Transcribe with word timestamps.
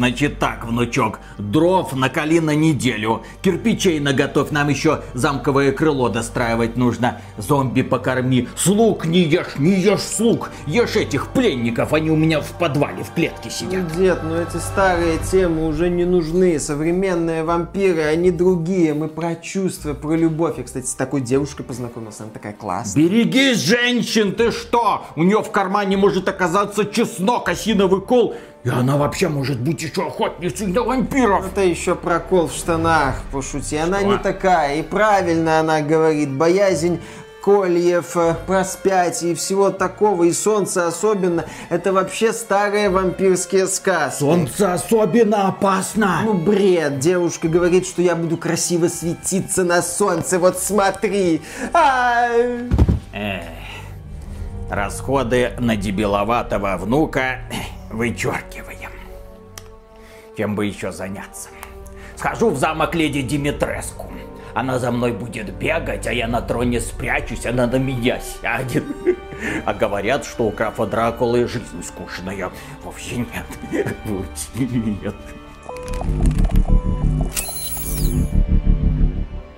Значит 0.00 0.38
так, 0.38 0.64
внучок, 0.64 1.20
дров 1.36 1.94
накали 1.94 2.38
на 2.38 2.54
неделю, 2.54 3.20
кирпичей 3.42 4.00
наготовь, 4.00 4.50
нам 4.50 4.70
еще 4.70 5.02
замковое 5.12 5.72
крыло 5.72 6.08
достраивать 6.08 6.78
нужно. 6.78 7.20
Зомби 7.36 7.82
покорми, 7.82 8.48
слуг 8.56 9.04
не 9.04 9.20
ешь, 9.20 9.58
не 9.58 9.72
ешь 9.72 10.00
слуг, 10.00 10.52
ешь 10.66 10.96
этих 10.96 11.28
пленников, 11.28 11.92
они 11.92 12.10
у 12.10 12.16
меня 12.16 12.40
в 12.40 12.50
подвале 12.52 13.04
в 13.04 13.12
клетке 13.12 13.50
сидят. 13.50 13.84
Ну, 13.90 14.02
дед, 14.02 14.20
ну 14.22 14.36
эти 14.36 14.56
старые 14.56 15.18
темы 15.18 15.66
уже 15.66 15.90
не 15.90 16.06
нужны, 16.06 16.58
современные 16.58 17.44
вампиры, 17.44 18.00
они 18.04 18.30
другие, 18.30 18.94
мы 18.94 19.06
про 19.06 19.34
чувства, 19.34 19.92
про 19.92 20.14
любовь. 20.14 20.54
Я, 20.56 20.64
кстати, 20.64 20.86
с 20.86 20.94
такой 20.94 21.20
девушкой 21.20 21.64
познакомился, 21.64 22.22
она 22.22 22.32
такая 22.32 22.54
классная. 22.54 23.02
Береги 23.02 23.52
женщин, 23.52 24.32
ты 24.32 24.50
что? 24.50 25.04
У 25.14 25.24
нее 25.24 25.42
в 25.42 25.50
кармане 25.50 25.98
может 25.98 26.26
оказаться 26.26 26.86
чеснок, 26.86 27.50
осиновый 27.50 28.00
кол. 28.00 28.34
И 28.62 28.68
она 28.68 28.98
вообще 28.98 29.28
может 29.28 29.58
быть 29.58 29.82
еще 29.82 30.06
охотницей 30.06 30.66
на 30.66 30.82
вампиров. 30.82 31.46
Это 31.46 31.62
еще 31.62 31.94
прокол 31.94 32.48
в 32.48 32.52
штанах, 32.52 33.22
пошути. 33.32 33.76
Она 33.76 34.02
не 34.02 34.18
такая. 34.18 34.76
И 34.76 34.82
правильно 34.82 35.60
она 35.60 35.80
говорит. 35.80 36.30
Боязнь 36.30 37.00
кольев, 37.42 38.16
э, 38.16 38.34
проспятий 38.46 39.32
и 39.32 39.34
всего 39.34 39.70
такого, 39.70 40.24
и 40.24 40.32
солнце 40.32 40.86
особенно, 40.86 41.46
это 41.70 41.90
вообще 41.92 42.34
старые 42.34 42.90
вампирские 42.90 43.66
сказки. 43.66 44.18
Солнце 44.18 44.74
особенно 44.74 45.48
опасно. 45.48 46.20
Ну, 46.24 46.34
бред. 46.34 46.98
Девушка 46.98 47.48
говорит, 47.48 47.86
что 47.86 48.02
я 48.02 48.14
буду 48.14 48.36
красиво 48.36 48.88
светиться 48.88 49.64
на 49.64 49.80
солнце. 49.80 50.38
Вот 50.38 50.58
смотри. 50.58 51.40
Эх, 53.12 53.42
расходы 54.68 55.52
на 55.58 55.76
дебиловатого 55.76 56.76
внука 56.76 57.38
вычеркиваем. 57.90 58.90
Чем 60.36 60.54
бы 60.54 60.66
еще 60.66 60.92
заняться? 60.92 61.50
Схожу 62.16 62.50
в 62.50 62.56
замок 62.58 62.94
леди 62.94 63.22
Димитреску. 63.22 64.10
Она 64.54 64.78
за 64.78 64.90
мной 64.90 65.12
будет 65.12 65.54
бегать, 65.54 66.06
а 66.06 66.12
я 66.12 66.26
на 66.26 66.40
троне 66.40 66.80
спрячусь, 66.80 67.46
она 67.46 67.66
на 67.66 67.76
меня 67.76 68.20
сядет. 68.20 68.84
А 69.64 69.72
говорят, 69.72 70.26
что 70.26 70.44
у 70.44 70.50
графа 70.50 70.84
Дракулы 70.84 71.48
жизнь 71.48 71.82
скучная. 71.82 72.50
Вовсе 72.84 73.16
нет. 73.16 73.86
Вовсе 74.04 74.66
нет. 74.66 75.14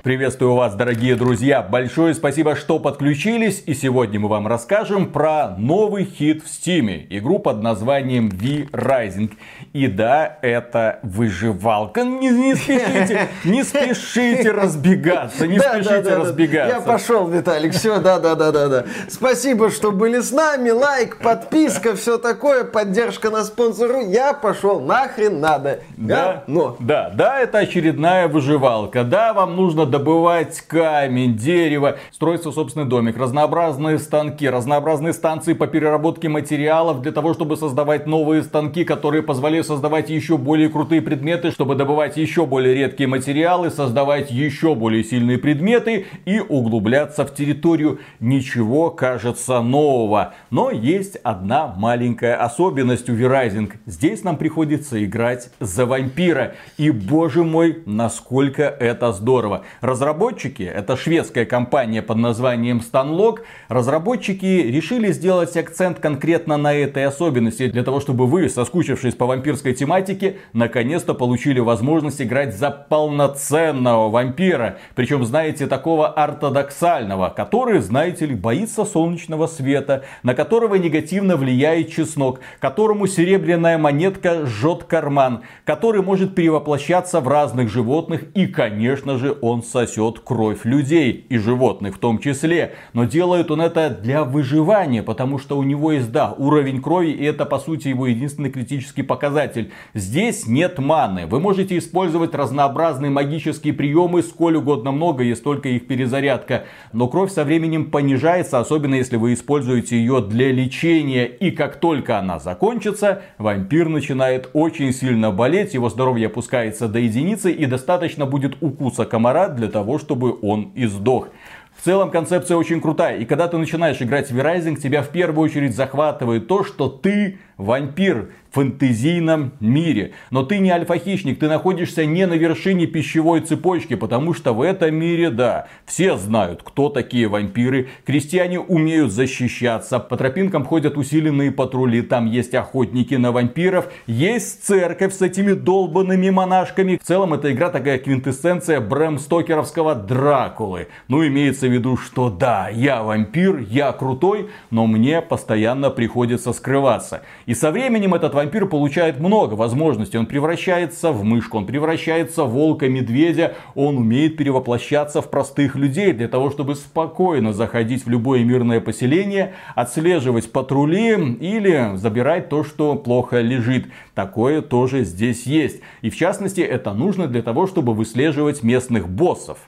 Приветствую 0.02 0.56
вас, 0.56 0.74
дорогие 0.74 1.14
друзья! 1.14 1.62
Большое 1.62 2.12
спасибо, 2.14 2.56
что 2.56 2.80
подключились. 2.80 3.62
И 3.66 3.72
сегодня 3.72 4.18
мы 4.18 4.28
вам 4.28 4.48
расскажем 4.48 5.12
про 5.12 5.54
новый 5.56 6.06
хит 6.06 6.42
в 6.42 6.48
Стиме. 6.48 7.06
Игру 7.08 7.38
под 7.38 7.62
названием 7.62 8.28
V-Rising. 8.28 9.30
И 9.72 9.86
да, 9.86 10.38
это 10.42 10.98
выживалка. 11.04 12.02
Не, 12.02 12.30
не 12.30 12.56
спешите, 12.56 13.28
не 13.44 13.62
спешите 13.62 14.50
разбегаться. 14.50 15.46
Не 15.46 15.60
спешите 15.60 16.16
разбегаться. 16.16 16.78
Я 16.78 16.80
пошел, 16.80 17.28
Виталик. 17.28 17.72
Все, 17.72 18.00
да, 18.00 18.18
да, 18.18 18.34
да, 18.34 18.50
да, 18.50 18.66
да. 18.66 18.84
Спасибо, 19.08 19.70
что 19.70 19.92
были 19.92 20.18
с 20.18 20.32
нами. 20.32 20.70
Лайк, 20.70 21.18
подписка, 21.18 21.94
все 21.94 22.18
такое. 22.18 22.64
Поддержка 22.64 23.30
на 23.30 23.44
спонсору. 23.44 24.00
Я 24.00 24.32
пошел. 24.32 24.80
Нахрен 24.80 25.38
надо. 25.38 25.78
Да, 25.96 26.42
но. 26.48 26.76
Да, 26.80 27.12
да, 27.14 27.38
это 27.38 27.58
очередная 27.58 28.26
выживалка. 28.26 29.04
Да, 29.04 29.32
вам 29.32 29.54
нужно 29.54 29.91
добывать 29.92 30.62
камень, 30.62 31.36
дерево, 31.36 31.98
строить 32.10 32.40
свой 32.40 32.54
собственный 32.54 32.86
домик, 32.86 33.18
разнообразные 33.18 33.98
станки, 33.98 34.48
разнообразные 34.48 35.12
станции 35.12 35.52
по 35.52 35.66
переработке 35.66 36.30
материалов 36.30 37.02
для 37.02 37.12
того, 37.12 37.34
чтобы 37.34 37.58
создавать 37.58 38.06
новые 38.06 38.42
станки, 38.42 38.84
которые 38.84 39.22
позволяют 39.22 39.66
создавать 39.66 40.08
еще 40.08 40.38
более 40.38 40.70
крутые 40.70 41.02
предметы, 41.02 41.50
чтобы 41.50 41.74
добывать 41.74 42.16
еще 42.16 42.46
более 42.46 42.74
редкие 42.74 43.06
материалы, 43.06 43.70
создавать 43.70 44.30
еще 44.30 44.74
более 44.74 45.04
сильные 45.04 45.36
предметы 45.36 46.06
и 46.24 46.40
углубляться 46.40 47.26
в 47.26 47.34
территорию. 47.34 48.00
Ничего, 48.18 48.88
кажется, 48.90 49.60
нового. 49.60 50.32
Но 50.50 50.70
есть 50.70 51.16
одна 51.16 51.66
маленькая 51.76 52.36
особенность 52.36 53.10
у 53.10 53.12
Verizon. 53.12 53.70
Здесь 53.84 54.24
нам 54.24 54.38
приходится 54.38 55.04
играть 55.04 55.50
за 55.60 55.84
вампира. 55.84 56.54
И 56.78 56.90
боже 56.90 57.44
мой, 57.44 57.82
насколько 57.84 58.62
это 58.62 59.12
здорово. 59.12 59.64
Разработчики, 59.82 60.62
это 60.62 60.96
шведская 60.96 61.44
компания 61.44 62.02
под 62.02 62.18
названием 62.18 62.80
Stanlock, 62.80 63.40
разработчики 63.66 64.44
решили 64.44 65.10
сделать 65.10 65.56
акцент 65.56 65.98
конкретно 65.98 66.56
на 66.56 66.72
этой 66.72 67.04
особенности, 67.04 67.66
для 67.66 67.82
того, 67.82 67.98
чтобы 67.98 68.28
вы, 68.28 68.48
соскучившись 68.48 69.16
по 69.16 69.26
вампирской 69.26 69.74
тематике, 69.74 70.36
наконец-то 70.52 71.14
получили 71.14 71.58
возможность 71.58 72.22
играть 72.22 72.56
за 72.56 72.70
полноценного 72.70 74.08
вампира. 74.08 74.78
Причем, 74.94 75.24
знаете, 75.24 75.66
такого 75.66 76.06
ортодоксального, 76.06 77.30
который, 77.30 77.80
знаете 77.80 78.26
ли, 78.26 78.36
боится 78.36 78.84
солнечного 78.84 79.48
света, 79.48 80.04
на 80.22 80.36
которого 80.36 80.76
негативно 80.76 81.36
влияет 81.36 81.90
чеснок, 81.90 82.38
которому 82.60 83.08
серебряная 83.08 83.78
монетка 83.78 84.46
жжет 84.46 84.84
карман, 84.84 85.42
который 85.64 86.02
может 86.02 86.36
перевоплощаться 86.36 87.18
в 87.18 87.26
разных 87.26 87.68
животных 87.68 88.26
и, 88.34 88.46
конечно 88.46 89.18
же, 89.18 89.36
он 89.42 89.64
сосет 89.72 90.20
кровь 90.20 90.64
людей 90.64 91.26
и 91.28 91.38
животных 91.38 91.96
в 91.96 91.98
том 91.98 92.18
числе. 92.18 92.74
Но 92.92 93.04
делает 93.04 93.50
он 93.50 93.60
это 93.60 93.90
для 93.90 94.24
выживания, 94.24 95.02
потому 95.02 95.38
что 95.38 95.58
у 95.58 95.62
него 95.62 95.92
есть, 95.92 96.12
да, 96.12 96.32
уровень 96.36 96.80
крови, 96.80 97.10
и 97.10 97.24
это, 97.24 97.46
по 97.46 97.58
сути, 97.58 97.88
его 97.88 98.06
единственный 98.06 98.50
критический 98.50 99.02
показатель. 99.02 99.72
Здесь 99.94 100.46
нет 100.46 100.78
маны. 100.78 101.26
Вы 101.26 101.40
можете 101.40 101.78
использовать 101.78 102.34
разнообразные 102.34 103.10
магические 103.10 103.72
приемы, 103.72 104.22
сколь 104.22 104.56
угодно 104.56 104.92
много, 104.92 105.24
есть 105.24 105.42
только 105.42 105.70
их 105.70 105.86
перезарядка. 105.86 106.64
Но 106.92 107.08
кровь 107.08 107.32
со 107.32 107.44
временем 107.44 107.90
понижается, 107.90 108.60
особенно 108.60 108.96
если 108.96 109.16
вы 109.16 109.32
используете 109.32 109.96
ее 109.96 110.20
для 110.20 110.52
лечения. 110.52 111.24
И 111.24 111.50
как 111.50 111.76
только 111.76 112.18
она 112.18 112.38
закончится, 112.38 113.22
вампир 113.38 113.88
начинает 113.88 114.50
очень 114.52 114.92
сильно 114.92 115.30
болеть, 115.30 115.74
его 115.74 115.88
здоровье 115.88 116.26
опускается 116.26 116.88
до 116.88 116.98
единицы, 116.98 117.50
и 117.50 117.66
достаточно 117.66 118.26
будет 118.26 118.56
укуса 118.60 119.04
комара 119.04 119.48
для 119.48 119.61
того, 119.68 119.98
чтобы 119.98 120.38
он 120.42 120.72
издох. 120.74 121.28
В 121.76 121.84
целом 121.84 122.10
концепция 122.10 122.56
очень 122.56 122.80
крутая. 122.80 123.18
И 123.18 123.24
когда 123.24 123.48
ты 123.48 123.58
начинаешь 123.58 124.00
играть 124.00 124.30
в 124.30 124.34
V-Rising, 124.36 124.76
тебя 124.76 125.02
в 125.02 125.08
первую 125.08 125.44
очередь 125.44 125.74
захватывает 125.74 126.46
то, 126.46 126.64
что 126.64 126.88
ты 126.88 127.38
вампир 127.62 128.28
фэнтезийном 128.52 129.52
мире. 129.60 130.12
Но 130.30 130.42
ты 130.42 130.58
не 130.58 130.70
альфа-хищник, 130.70 131.38
ты 131.38 131.48
находишься 131.48 132.04
не 132.04 132.26
на 132.26 132.34
вершине 132.34 132.86
пищевой 132.86 133.40
цепочки, 133.40 133.94
потому 133.94 134.34
что 134.34 134.52
в 134.52 134.60
этом 134.60 134.94
мире, 134.94 135.30
да, 135.30 135.68
все 135.86 136.16
знают, 136.16 136.62
кто 136.62 136.88
такие 136.88 137.28
вампиры. 137.28 137.88
Крестьяне 138.04 138.60
умеют 138.60 139.12
защищаться, 139.12 139.98
по 139.98 140.16
тропинкам 140.16 140.64
ходят 140.64 140.96
усиленные 140.96 141.50
патрули, 141.50 142.02
там 142.02 142.26
есть 142.26 142.54
охотники 142.54 143.14
на 143.14 143.32
вампиров, 143.32 143.90
есть 144.06 144.64
церковь 144.64 145.14
с 145.14 145.22
этими 145.22 145.52
долбанными 145.52 146.30
монашками. 146.30 146.98
В 147.02 147.06
целом, 147.06 147.34
эта 147.34 147.52
игра 147.52 147.70
такая 147.70 147.98
квинтэссенция 147.98 148.80
Брэм 148.80 149.18
Стокеровского 149.18 149.94
Дракулы. 149.94 150.88
Ну, 151.08 151.26
имеется 151.26 151.68
в 151.68 151.72
виду, 151.72 151.96
что 151.96 152.28
да, 152.28 152.68
я 152.68 153.02
вампир, 153.02 153.58
я 153.70 153.92
крутой, 153.92 154.50
но 154.70 154.86
мне 154.86 155.22
постоянно 155.22 155.88
приходится 155.90 156.52
скрываться. 156.52 157.22
И 157.46 157.51
со 157.54 157.70
временем 157.70 158.14
этот 158.14 158.34
вампир 158.34 158.66
получает 158.66 159.18
много 159.18 159.54
возможностей. 159.54 160.18
Он 160.18 160.26
превращается 160.26 161.12
в 161.12 161.24
мышку, 161.24 161.58
он 161.58 161.66
превращается 161.66 162.44
в 162.44 162.50
волка, 162.52 162.88
медведя. 162.88 163.54
Он 163.74 163.98
умеет 163.98 164.36
перевоплощаться 164.36 165.20
в 165.22 165.30
простых 165.30 165.76
людей 165.76 166.12
для 166.12 166.28
того, 166.28 166.50
чтобы 166.50 166.76
спокойно 166.76 167.52
заходить 167.52 168.06
в 168.06 168.08
любое 168.08 168.44
мирное 168.44 168.80
поселение, 168.80 169.54
отслеживать 169.74 170.52
патрули 170.52 171.36
или 171.40 171.96
забирать 171.96 172.48
то, 172.48 172.64
что 172.64 172.94
плохо 172.94 173.40
лежит. 173.40 173.86
Такое 174.14 174.62
тоже 174.62 175.04
здесь 175.04 175.46
есть. 175.46 175.80
И 176.00 176.10
в 176.10 176.16
частности, 176.16 176.60
это 176.60 176.92
нужно 176.92 177.26
для 177.26 177.42
того, 177.42 177.66
чтобы 177.66 177.94
выслеживать 177.94 178.62
местных 178.62 179.08
боссов 179.08 179.58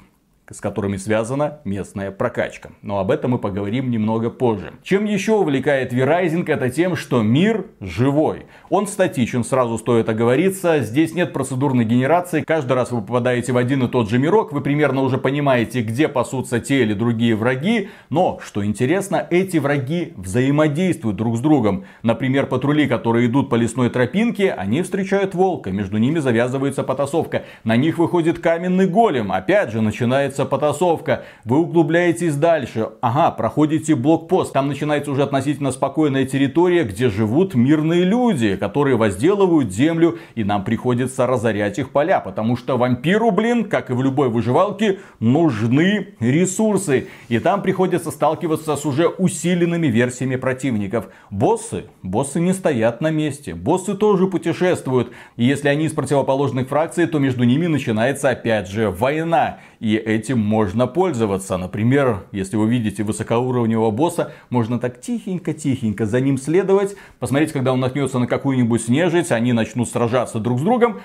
с 0.50 0.60
которыми 0.60 0.96
связана 0.96 1.60
местная 1.64 2.10
прокачка. 2.10 2.70
Но 2.82 2.98
об 2.98 3.10
этом 3.10 3.32
мы 3.32 3.38
поговорим 3.38 3.90
немного 3.90 4.30
позже. 4.30 4.72
Чем 4.82 5.04
еще 5.04 5.32
увлекает 5.32 5.92
V-Rising, 5.92 6.44
это 6.46 6.70
тем, 6.70 6.96
что 6.96 7.22
мир 7.22 7.66
живой. 7.80 8.46
Он 8.68 8.86
статичен, 8.86 9.44
сразу 9.44 9.78
стоит 9.78 10.08
оговориться. 10.08 10.80
Здесь 10.80 11.14
нет 11.14 11.32
процедурной 11.32 11.84
генерации. 11.84 12.42
Каждый 12.42 12.74
раз 12.74 12.90
вы 12.90 13.00
попадаете 13.00 13.52
в 13.52 13.56
один 13.56 13.84
и 13.84 13.88
тот 13.88 14.10
же 14.10 14.18
мирок, 14.18 14.52
вы 14.52 14.60
примерно 14.60 15.02
уже 15.02 15.18
понимаете, 15.18 15.82
где 15.82 16.08
пасутся 16.08 16.60
те 16.60 16.82
или 16.82 16.92
другие 16.92 17.34
враги. 17.34 17.88
Но, 18.10 18.38
что 18.42 18.64
интересно, 18.64 19.26
эти 19.30 19.58
враги 19.58 20.12
взаимодействуют 20.16 21.16
друг 21.16 21.36
с 21.36 21.40
другом. 21.40 21.84
Например, 22.02 22.46
патрули, 22.46 22.86
которые 22.86 23.26
идут 23.26 23.48
по 23.48 23.54
лесной 23.54 23.90
тропинке, 23.90 24.52
они 24.52 24.82
встречают 24.82 25.34
волка. 25.34 25.70
Между 25.70 25.98
ними 25.98 26.18
завязывается 26.18 26.82
потасовка. 26.82 27.44
На 27.64 27.76
них 27.76 27.98
выходит 27.98 28.38
каменный 28.38 28.86
голем. 28.86 29.32
Опять 29.32 29.70
же, 29.70 29.80
начинает 29.80 30.33
начинается 30.34 30.44
потасовка. 30.44 31.24
Вы 31.44 31.58
углубляетесь 31.58 32.36
дальше. 32.36 32.88
Ага, 33.00 33.30
проходите 33.30 33.94
блокпост. 33.94 34.52
Там 34.52 34.68
начинается 34.68 35.10
уже 35.10 35.22
относительно 35.22 35.70
спокойная 35.72 36.26
территория, 36.26 36.84
где 36.84 37.08
живут 37.08 37.54
мирные 37.54 38.04
люди, 38.04 38.56
которые 38.56 38.96
возделывают 38.96 39.72
землю, 39.72 40.18
и 40.34 40.44
нам 40.44 40.64
приходится 40.64 41.26
разорять 41.26 41.78
их 41.78 41.90
поля, 41.90 42.20
потому 42.20 42.56
что 42.56 42.76
вампиру, 42.76 43.30
блин, 43.30 43.64
как 43.64 43.90
и 43.90 43.92
в 43.92 44.02
любой 44.02 44.28
выживалке, 44.28 44.98
нужны 45.20 46.08
ресурсы. 46.20 47.06
И 47.28 47.38
там 47.38 47.62
приходится 47.62 48.10
сталкиваться 48.10 48.76
с 48.76 48.84
уже 48.84 49.06
усиленными 49.06 49.86
версиями 49.86 50.36
противников. 50.36 51.06
Боссы, 51.30 51.84
боссы 52.02 52.40
не 52.40 52.52
стоят 52.52 53.00
на 53.00 53.10
месте. 53.10 53.54
Боссы 53.54 53.94
тоже 53.94 54.26
путешествуют. 54.26 55.12
И 55.36 55.44
если 55.44 55.68
они 55.68 55.84
из 55.84 55.92
противоположных 55.92 56.68
фракций, 56.68 57.06
то 57.06 57.18
между 57.18 57.44
ними 57.44 57.66
начинается 57.66 58.30
опять 58.30 58.68
же 58.68 58.90
война. 58.90 59.58
И 59.84 59.96
этим 59.96 60.38
можно 60.38 60.86
пользоваться. 60.86 61.58
Например, 61.58 62.24
если 62.32 62.56
вы 62.56 62.70
видите 62.70 63.02
высокоуровневого 63.02 63.90
босса, 63.90 64.32
можно 64.48 64.78
так 64.78 64.98
тихенько-тихенько 64.98 66.06
за 66.06 66.22
ним 66.22 66.38
следовать. 66.38 66.96
Посмотреть, 67.18 67.52
когда 67.52 67.74
он 67.74 67.80
наткнется 67.80 68.18
на 68.18 68.26
какую-нибудь 68.26 68.88
нежить, 68.88 69.30
они 69.30 69.52
начнут 69.52 69.86
сражаться 69.86 70.38
друг 70.38 70.58
с 70.58 70.62
другом. 70.62 71.02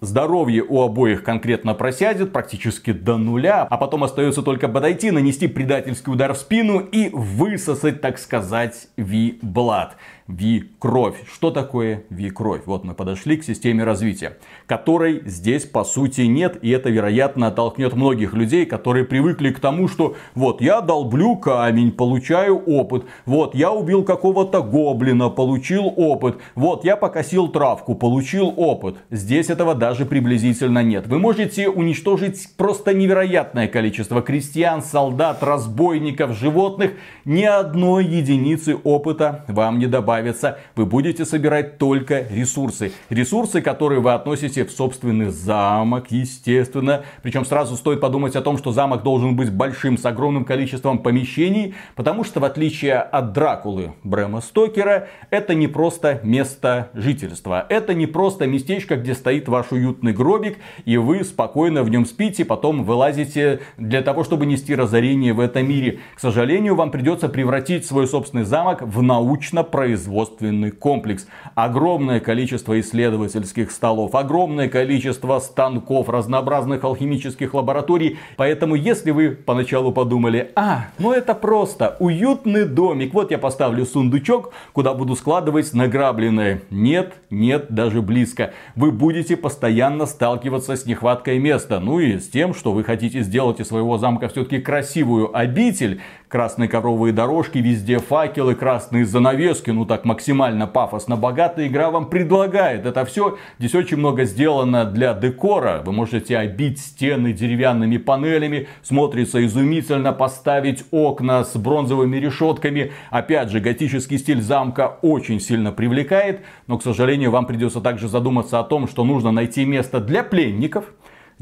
Здоровье 0.00 0.64
у 0.66 0.80
обоих 0.80 1.24
конкретно 1.24 1.74
просядет 1.74 2.32
практически 2.32 2.94
до 2.94 3.18
нуля, 3.18 3.66
а 3.68 3.76
потом 3.76 4.02
остается 4.02 4.40
только 4.40 4.66
подойти, 4.66 5.10
нанести 5.10 5.46
предательский 5.46 6.10
удар 6.10 6.32
в 6.32 6.38
спину 6.38 6.78
и 6.78 7.10
высосать, 7.12 8.00
так 8.00 8.18
сказать, 8.18 8.88
Ви-Блад. 8.96 9.98
Ви-кровь. 10.28 11.16
Что 11.30 11.50
такое 11.50 12.04
Ви-кровь? 12.10 12.62
Вот 12.66 12.84
мы 12.84 12.94
подошли 12.94 13.36
к 13.36 13.44
системе 13.44 13.84
развития, 13.84 14.38
которой 14.66 15.22
здесь 15.26 15.64
по 15.64 15.84
сути 15.84 16.22
нет, 16.22 16.58
и 16.62 16.70
это 16.70 16.90
вероятно 16.90 17.48
оттолкнет 17.48 17.94
многих 17.94 18.34
людей, 18.34 18.64
которые 18.64 19.04
привыкли 19.04 19.50
к 19.50 19.58
тому, 19.60 19.88
что 19.88 20.14
вот 20.34 20.60
я 20.60 20.80
долблю 20.80 21.36
камень, 21.36 21.92
получаю 21.92 22.58
опыт, 22.58 23.04
вот 23.26 23.54
я 23.54 23.72
убил 23.72 24.04
какого-то 24.04 24.62
гоблина, 24.62 25.28
получил 25.28 25.92
опыт, 25.96 26.38
вот 26.54 26.84
я 26.84 26.96
покосил 26.96 27.48
травку, 27.48 27.94
получил 27.94 28.52
опыт. 28.56 28.96
Здесь 29.10 29.50
этого 29.50 29.74
даже 29.74 30.06
приблизительно 30.06 30.82
нет. 30.82 31.06
Вы 31.06 31.18
можете 31.18 31.68
уничтожить 31.68 32.48
просто 32.56 32.94
невероятное 32.94 33.68
количество 33.68 34.22
крестьян, 34.22 34.82
солдат, 34.82 35.42
разбойников, 35.42 36.36
животных, 36.36 36.92
ни 37.24 37.42
одной 37.42 38.04
единицы 38.04 38.76
опыта 38.82 39.44
вам 39.48 39.78
не 39.78 39.86
добавить 39.86 40.21
добавится, 40.22 40.58
вы 40.76 40.86
будете 40.86 41.24
собирать 41.24 41.78
только 41.78 42.26
ресурсы. 42.30 42.92
Ресурсы, 43.10 43.60
которые 43.60 44.00
вы 44.00 44.12
относите 44.12 44.64
в 44.64 44.70
собственный 44.70 45.30
замок, 45.30 46.10
естественно. 46.10 47.04
Причем 47.22 47.44
сразу 47.44 47.76
стоит 47.76 48.00
подумать 48.00 48.36
о 48.36 48.42
том, 48.42 48.56
что 48.56 48.72
замок 48.72 49.02
должен 49.02 49.36
быть 49.36 49.52
большим, 49.52 49.98
с 49.98 50.06
огромным 50.06 50.44
количеством 50.44 50.98
помещений, 50.98 51.74
потому 51.96 52.24
что 52.24 52.40
в 52.40 52.44
отличие 52.44 52.94
от 52.94 53.32
Дракулы 53.32 53.92
Брэма 54.04 54.40
Стокера, 54.40 55.08
это 55.30 55.54
не 55.54 55.66
просто 55.66 56.20
место 56.22 56.90
жительства. 56.94 57.66
Это 57.68 57.94
не 57.94 58.06
просто 58.06 58.46
местечко, 58.46 58.96
где 58.96 59.14
стоит 59.14 59.48
ваш 59.48 59.72
уютный 59.72 60.12
гробик, 60.12 60.58
и 60.84 60.96
вы 60.96 61.24
спокойно 61.24 61.82
в 61.82 61.90
нем 61.90 62.06
спите, 62.06 62.44
потом 62.44 62.84
вылазите 62.84 63.60
для 63.76 64.02
того, 64.02 64.24
чтобы 64.24 64.46
нести 64.46 64.74
разорение 64.74 65.32
в 65.32 65.40
этом 65.40 65.68
мире. 65.68 65.98
К 66.14 66.20
сожалению, 66.20 66.76
вам 66.76 66.90
придется 66.90 67.28
превратить 67.28 67.84
свой 67.86 68.06
собственный 68.06 68.44
замок 68.44 68.82
в 68.82 69.02
научно-производственный 69.02 70.01
производственный 70.02 70.72
комплекс. 70.72 71.26
Огромное 71.54 72.18
количество 72.18 72.78
исследовательских 72.80 73.70
столов, 73.70 74.14
огромное 74.14 74.68
количество 74.68 75.38
станков, 75.38 76.08
разнообразных 76.08 76.82
алхимических 76.82 77.54
лабораторий. 77.54 78.18
Поэтому, 78.36 78.74
если 78.74 79.12
вы 79.12 79.30
поначалу 79.30 79.92
подумали, 79.92 80.50
а, 80.56 80.86
ну 80.98 81.12
это 81.12 81.34
просто 81.34 81.96
уютный 82.00 82.64
домик, 82.64 83.14
вот 83.14 83.30
я 83.30 83.38
поставлю 83.38 83.86
сундучок, 83.86 84.52
куда 84.72 84.92
буду 84.94 85.14
складывать 85.14 85.72
награбленное. 85.72 86.62
Нет, 86.70 87.14
нет, 87.30 87.66
даже 87.70 88.02
близко. 88.02 88.52
Вы 88.74 88.90
будете 88.90 89.36
постоянно 89.36 90.06
сталкиваться 90.06 90.74
с 90.76 90.84
нехваткой 90.84 91.38
места. 91.38 91.78
Ну 91.78 92.00
и 92.00 92.18
с 92.18 92.28
тем, 92.28 92.54
что 92.54 92.72
вы 92.72 92.82
хотите 92.82 93.22
сделать 93.22 93.60
из 93.60 93.68
своего 93.68 93.98
замка 93.98 94.28
все-таки 94.28 94.58
красивую 94.58 95.36
обитель, 95.36 96.00
красные 96.32 96.66
ковровые 96.66 97.12
дорожки, 97.12 97.58
везде 97.58 97.98
факелы, 97.98 98.54
красные 98.54 99.04
занавески, 99.04 99.68
ну 99.68 99.84
так 99.84 100.06
максимально 100.06 100.66
пафосно 100.66 101.14
богатая 101.14 101.66
игра 101.66 101.90
вам 101.90 102.08
предлагает. 102.08 102.86
Это 102.86 103.04
все 103.04 103.36
здесь 103.58 103.74
очень 103.74 103.98
много 103.98 104.24
сделано 104.24 104.86
для 104.86 105.12
декора. 105.12 105.82
Вы 105.84 105.92
можете 105.92 106.38
обить 106.38 106.80
стены 106.80 107.34
деревянными 107.34 107.98
панелями, 107.98 108.66
смотрится 108.82 109.44
изумительно, 109.44 110.14
поставить 110.14 110.84
окна 110.90 111.44
с 111.44 111.54
бронзовыми 111.54 112.16
решетками. 112.16 112.92
Опять 113.10 113.50
же, 113.50 113.60
готический 113.60 114.16
стиль 114.16 114.40
замка 114.40 114.96
очень 115.02 115.38
сильно 115.38 115.70
привлекает, 115.70 116.40
но, 116.66 116.78
к 116.78 116.82
сожалению, 116.82 117.30
вам 117.30 117.44
придется 117.44 117.82
также 117.82 118.08
задуматься 118.08 118.58
о 118.58 118.64
том, 118.64 118.88
что 118.88 119.04
нужно 119.04 119.32
найти 119.32 119.66
место 119.66 120.00
для 120.00 120.22
пленников, 120.22 120.86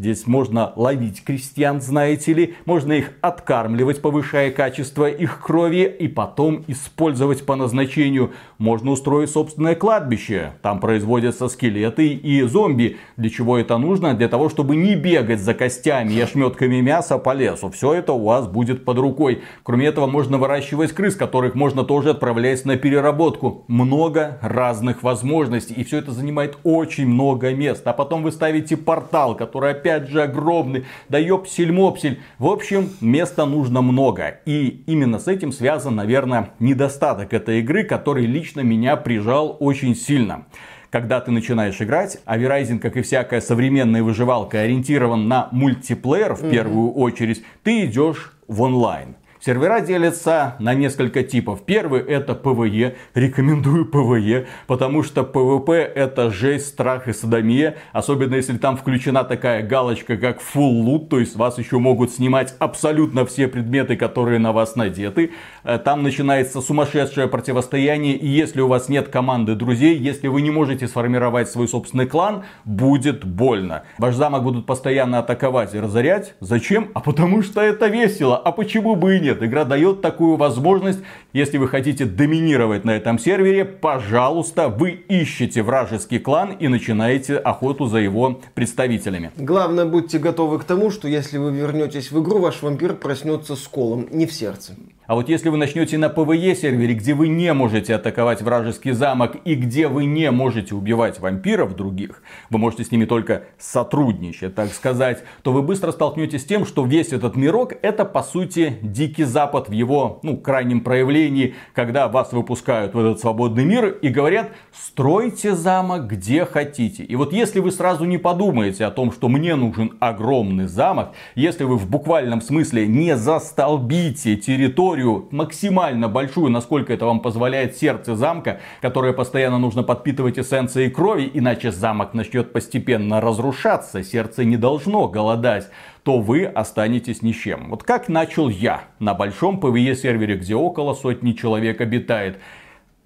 Здесь 0.01 0.27
можно 0.27 0.73
ловить 0.77 1.23
крестьян, 1.23 1.83
знаете 1.83 2.33
ли, 2.33 2.55
можно 2.65 2.95
их 2.95 3.13
откармливать, 3.21 4.01
повышая 4.01 4.51
качество 4.51 5.07
их 5.07 5.43
крови 5.43 5.95
и 6.01 6.09
потом 6.09 6.65
использовать 6.69 7.45
по 7.45 7.55
назначению. 7.55 8.33
Можно 8.61 8.91
устроить 8.91 9.31
собственное 9.31 9.75
кладбище, 9.75 10.53
там 10.61 10.81
производятся 10.81 11.49
скелеты 11.49 12.09
и 12.09 12.43
зомби. 12.43 12.99
Для 13.17 13.31
чего 13.31 13.57
это 13.57 13.79
нужно? 13.79 14.13
Для 14.13 14.29
того, 14.29 14.51
чтобы 14.51 14.77
не 14.77 14.97
бегать 14.97 15.41
за 15.41 15.55
костями 15.55 16.13
и 16.13 16.21
ошметками 16.21 16.83
мяса 16.83 17.17
по 17.17 17.33
лесу. 17.33 17.71
Все 17.71 17.95
это 17.95 18.13
у 18.13 18.23
вас 18.23 18.47
будет 18.47 18.85
под 18.85 18.99
рукой. 18.99 19.41
Кроме 19.63 19.87
этого, 19.87 20.07
можно 20.07 20.37
выращивать 20.37 20.93
крыс, 20.93 21.17
которых 21.17 21.55
можно 21.55 21.85
тоже 21.85 22.11
отправлять 22.11 22.67
на 22.67 22.77
переработку. 22.77 23.65
Много 23.67 24.37
разных 24.43 25.03
возможностей. 25.03 25.73
И 25.73 25.83
все 25.83 25.97
это 25.97 26.13
занимает 26.13 26.59
очень 26.63 27.07
много 27.07 27.55
места. 27.55 27.93
А 27.93 27.95
потом 27.95 28.23
вы 28.23 28.31
ставите 28.31 28.77
портал, 28.77 29.37
который 29.37 29.71
опять 29.71 30.11
же 30.11 30.21
огромный, 30.21 30.85
да 31.09 31.19
ёпсель-мопсель. 31.19 32.21
В 32.39 32.47
общем, 32.47 32.91
места 33.01 33.47
нужно 33.47 33.81
много. 33.81 34.41
И 34.45 34.85
именно 34.87 35.19
с 35.19 35.29
этим 35.29 35.51
связан, 35.51 35.97
наверное, 35.97 36.51
недостаток 36.59 37.33
этой 37.33 37.61
игры, 37.61 37.85
который 37.85 38.27
лично 38.27 38.50
меня 38.57 38.97
прижал 38.97 39.57
очень 39.61 39.95
сильно 39.95 40.47
когда 40.91 41.21
ты 41.21 41.31
начинаешь 41.31 41.81
играть, 41.81 42.19
а 42.25 42.37
V 42.37 42.42
Rising, 42.42 42.79
как 42.81 42.97
и 42.97 43.03
всякая 43.03 43.41
современная 43.41 44.03
выживалка, 44.03 44.61
ориентирован 44.61 45.29
на 45.29 45.49
мультиплеер 45.53 46.35
в 46.35 46.43
mm-hmm. 46.43 46.51
первую 46.51 46.93
очередь, 46.93 47.45
ты 47.63 47.85
идешь 47.85 48.33
в 48.49 48.61
онлайн. 48.63 49.15
Сервера 49.43 49.81
делятся 49.81 50.57
на 50.59 50.75
несколько 50.75 51.23
типов. 51.23 51.63
Первый 51.65 52.03
это 52.03 52.35
PvE. 52.35 52.97
Рекомендую 53.15 53.87
PvE, 53.87 54.47
потому 54.67 55.03
что 55.03 55.25
PvP 55.25 55.73
это 55.77 56.31
жесть, 56.31 56.67
страх 56.67 57.09
и 57.09 57.15
садомия. 57.15 57.77
Особенно 57.95 58.35
если 58.35 58.59
там 58.59 58.77
включена 58.77 59.25
такая 59.25 59.63
галочка, 59.67 60.19
как 60.19 60.41
Full 60.41 60.83
Loot, 60.85 61.09
то 61.09 61.19
есть 61.19 61.37
вас 61.37 61.57
еще 61.57 61.79
могут 61.79 62.13
снимать 62.13 62.55
абсолютно 62.59 63.25
все 63.25 63.49
предметы, 63.49 63.97
которые 63.97 64.39
на 64.39 64.53
вас 64.53 64.77
надеты. 64.77 65.31
Э, 65.65 65.79
там 65.79 66.03
начинается 66.03 66.61
сумасшедшее 66.61 67.27
противостояние, 67.27 68.17
и 68.17 68.27
если 68.27 68.61
у 68.61 68.69
вас 68.69 68.91
нет 68.91 69.09
команды 69.09 69.55
друзей, 69.55 69.97
если 69.97 70.29
вы 70.29 70.43
не 70.43 70.51
можете 70.51 70.87
сформировать 70.87 71.49
свой 71.49 71.67
собственный 71.67 72.07
клан, 72.07 72.45
будет 72.67 73.25
больно. 73.25 73.85
Ваш 73.97 74.17
замок 74.17 74.43
будут 74.43 74.67
постоянно 74.67 75.21
атаковать 75.21 75.75
и 75.75 75.81
разорять. 75.81 76.35
Зачем? 76.41 76.91
А 76.93 77.01
потому 77.01 77.43
что 77.43 77.63
это 77.63 77.87
весело. 77.87 78.37
А 78.37 78.53
почему 78.53 78.97
бы 78.97 79.17
и 79.17 79.21
нет? 79.21 79.30
Нет. 79.31 79.43
Игра 79.43 79.65
дает 79.65 80.01
такую 80.01 80.37
возможность. 80.37 81.01
Если 81.33 81.59
вы 81.59 81.69
хотите 81.69 82.05
доминировать 82.05 82.85
на 82.85 82.91
этом 82.91 83.19
сервере, 83.19 83.65
пожалуйста, 83.65 84.69
вы 84.69 84.91
ищете 84.91 85.63
вражеский 85.63 86.19
клан 86.19 86.53
и 86.53 86.69
начинаете 86.69 87.37
охоту 87.37 87.87
за 87.87 87.99
его 87.99 88.41
представителями. 88.55 89.31
Главное, 89.37 89.85
будьте 89.85 90.19
готовы 90.19 90.59
к 90.59 90.65
тому, 90.65 90.91
что 90.91 91.09
если 91.09 91.39
вы 91.39 91.53
вернетесь 91.53 92.11
в 92.11 92.21
игру, 92.23 92.41
ваш 92.41 92.63
вампир 92.63 92.95
проснется 92.95 93.57
с 93.57 93.67
колом, 93.69 94.07
не 94.11 94.27
в 94.27 94.33
сердце. 94.33 94.75
А 95.11 95.17
вот 95.17 95.29
если 95.29 95.49
вы 95.49 95.57
начнете 95.57 95.99
на 95.99 96.09
PvE 96.09 96.55
сервере, 96.55 96.95
где 96.95 97.15
вы 97.15 97.27
не 97.27 97.53
можете 97.53 97.97
атаковать 97.97 98.43
вражеский 98.43 98.93
замок 98.93 99.39
и 99.45 99.57
где 99.57 99.89
вы 99.89 100.05
не 100.05 100.31
можете 100.31 100.77
убивать 100.77 101.19
вампиров 101.19 101.75
других, 101.75 102.23
вы 102.49 102.59
можете 102.59 102.85
с 102.85 102.93
ними 102.93 103.07
только 103.07 103.43
сотрудничать, 103.59 104.55
так 104.55 104.73
сказать, 104.73 105.25
то 105.43 105.53
вы 105.53 105.63
быстро 105.63 105.91
столкнетесь 105.91 106.43
с 106.43 106.45
тем, 106.45 106.65
что 106.65 106.85
весь 106.85 107.09
этот 107.09 107.35
мирок 107.35 107.73
это 107.83 108.05
по 108.05 108.23
сути 108.23 108.79
дикий 108.83 109.25
запад 109.25 109.69
в 109.69 109.73
его 109.73 110.21
ну, 110.23 110.37
крайнем 110.37 110.81
проявлении, 110.81 111.57
когда 111.75 112.07
вас 112.07 112.31
выпускают 112.33 112.95
в 112.95 112.99
этот 113.01 113.19
свободный 113.19 113.65
мир 113.65 113.89
и 113.89 114.11
говорят, 114.11 114.53
стройте 114.73 115.57
замок 115.57 116.07
где 116.07 116.45
хотите. 116.45 117.03
И 117.03 117.17
вот 117.17 117.33
если 117.33 117.59
вы 117.59 117.73
сразу 117.73 118.05
не 118.05 118.19
подумаете 118.19 118.85
о 118.85 118.93
том, 118.93 119.11
что 119.11 119.29
мне 119.29 119.57
нужен 119.57 119.97
огромный 119.99 120.69
замок, 120.69 121.15
если 121.35 121.65
вы 121.65 121.79
в 121.79 121.91
буквальном 121.91 122.41
смысле 122.41 122.87
не 122.87 123.17
застолбите 123.17 124.37
территорию, 124.37 125.00
территорию 125.01 125.29
максимально 125.31 126.09
большую, 126.09 126.51
насколько 126.51 126.93
это 126.93 127.07
вам 127.07 127.21
позволяет 127.21 127.77
сердце 127.77 128.17
замка, 128.17 128.61
которое 128.81 129.13
постоянно 129.13 129.59
нужно 129.59 129.83
подпитывать 129.83 130.39
эссенцией 130.39 130.91
крови, 130.91 131.31
иначе 131.33 131.71
замок 131.73 132.15
начнет 132.15 132.53
постепенно 132.53 133.21
разрушаться, 133.21 134.03
сердце 134.03 134.45
не 134.45 134.57
должно 134.57 135.09
голодать 135.09 135.69
то 136.03 136.19
вы 136.19 136.47
останетесь 136.47 137.23
ни 137.23 137.33
с 137.33 137.37
чем. 137.37 137.69
Вот 137.69 137.83
как 137.83 138.09
начал 138.09 138.49
я 138.49 138.85
на 138.99 139.13
большом 139.13 139.61
PvE 139.61 139.95
сервере, 139.95 140.37
где 140.37 140.55
около 140.55 140.95
сотни 140.95 141.33
человек 141.33 141.81
обитает 141.81 142.41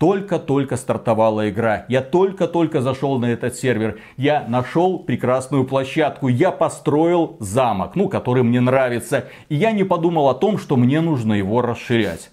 только-только 0.05 0.77
стартовала 0.77 1.49
игра. 1.49 1.87
Я 1.89 2.03
только-только 2.03 2.83
зашел 2.83 3.19
на 3.19 3.33
этот 3.33 3.57
сервер. 3.57 4.01
Я 4.19 4.45
нашел 4.47 4.99
прекрасную 4.99 5.65
площадку. 5.65 6.29
Я 6.29 6.51
построил 6.51 7.39
замок, 7.41 7.97
ну, 7.97 8.11
который 8.11 8.43
мне 8.43 8.61
нравится. 8.61 9.25
И 9.49 9.55
я 9.55 9.73
не 9.73 9.83
подумал 9.83 10.29
о 10.29 10.35
том, 10.35 10.59
что 10.59 10.77
мне 10.77 11.01
нужно 11.01 11.33
его 11.33 11.63
расширять. 11.63 12.31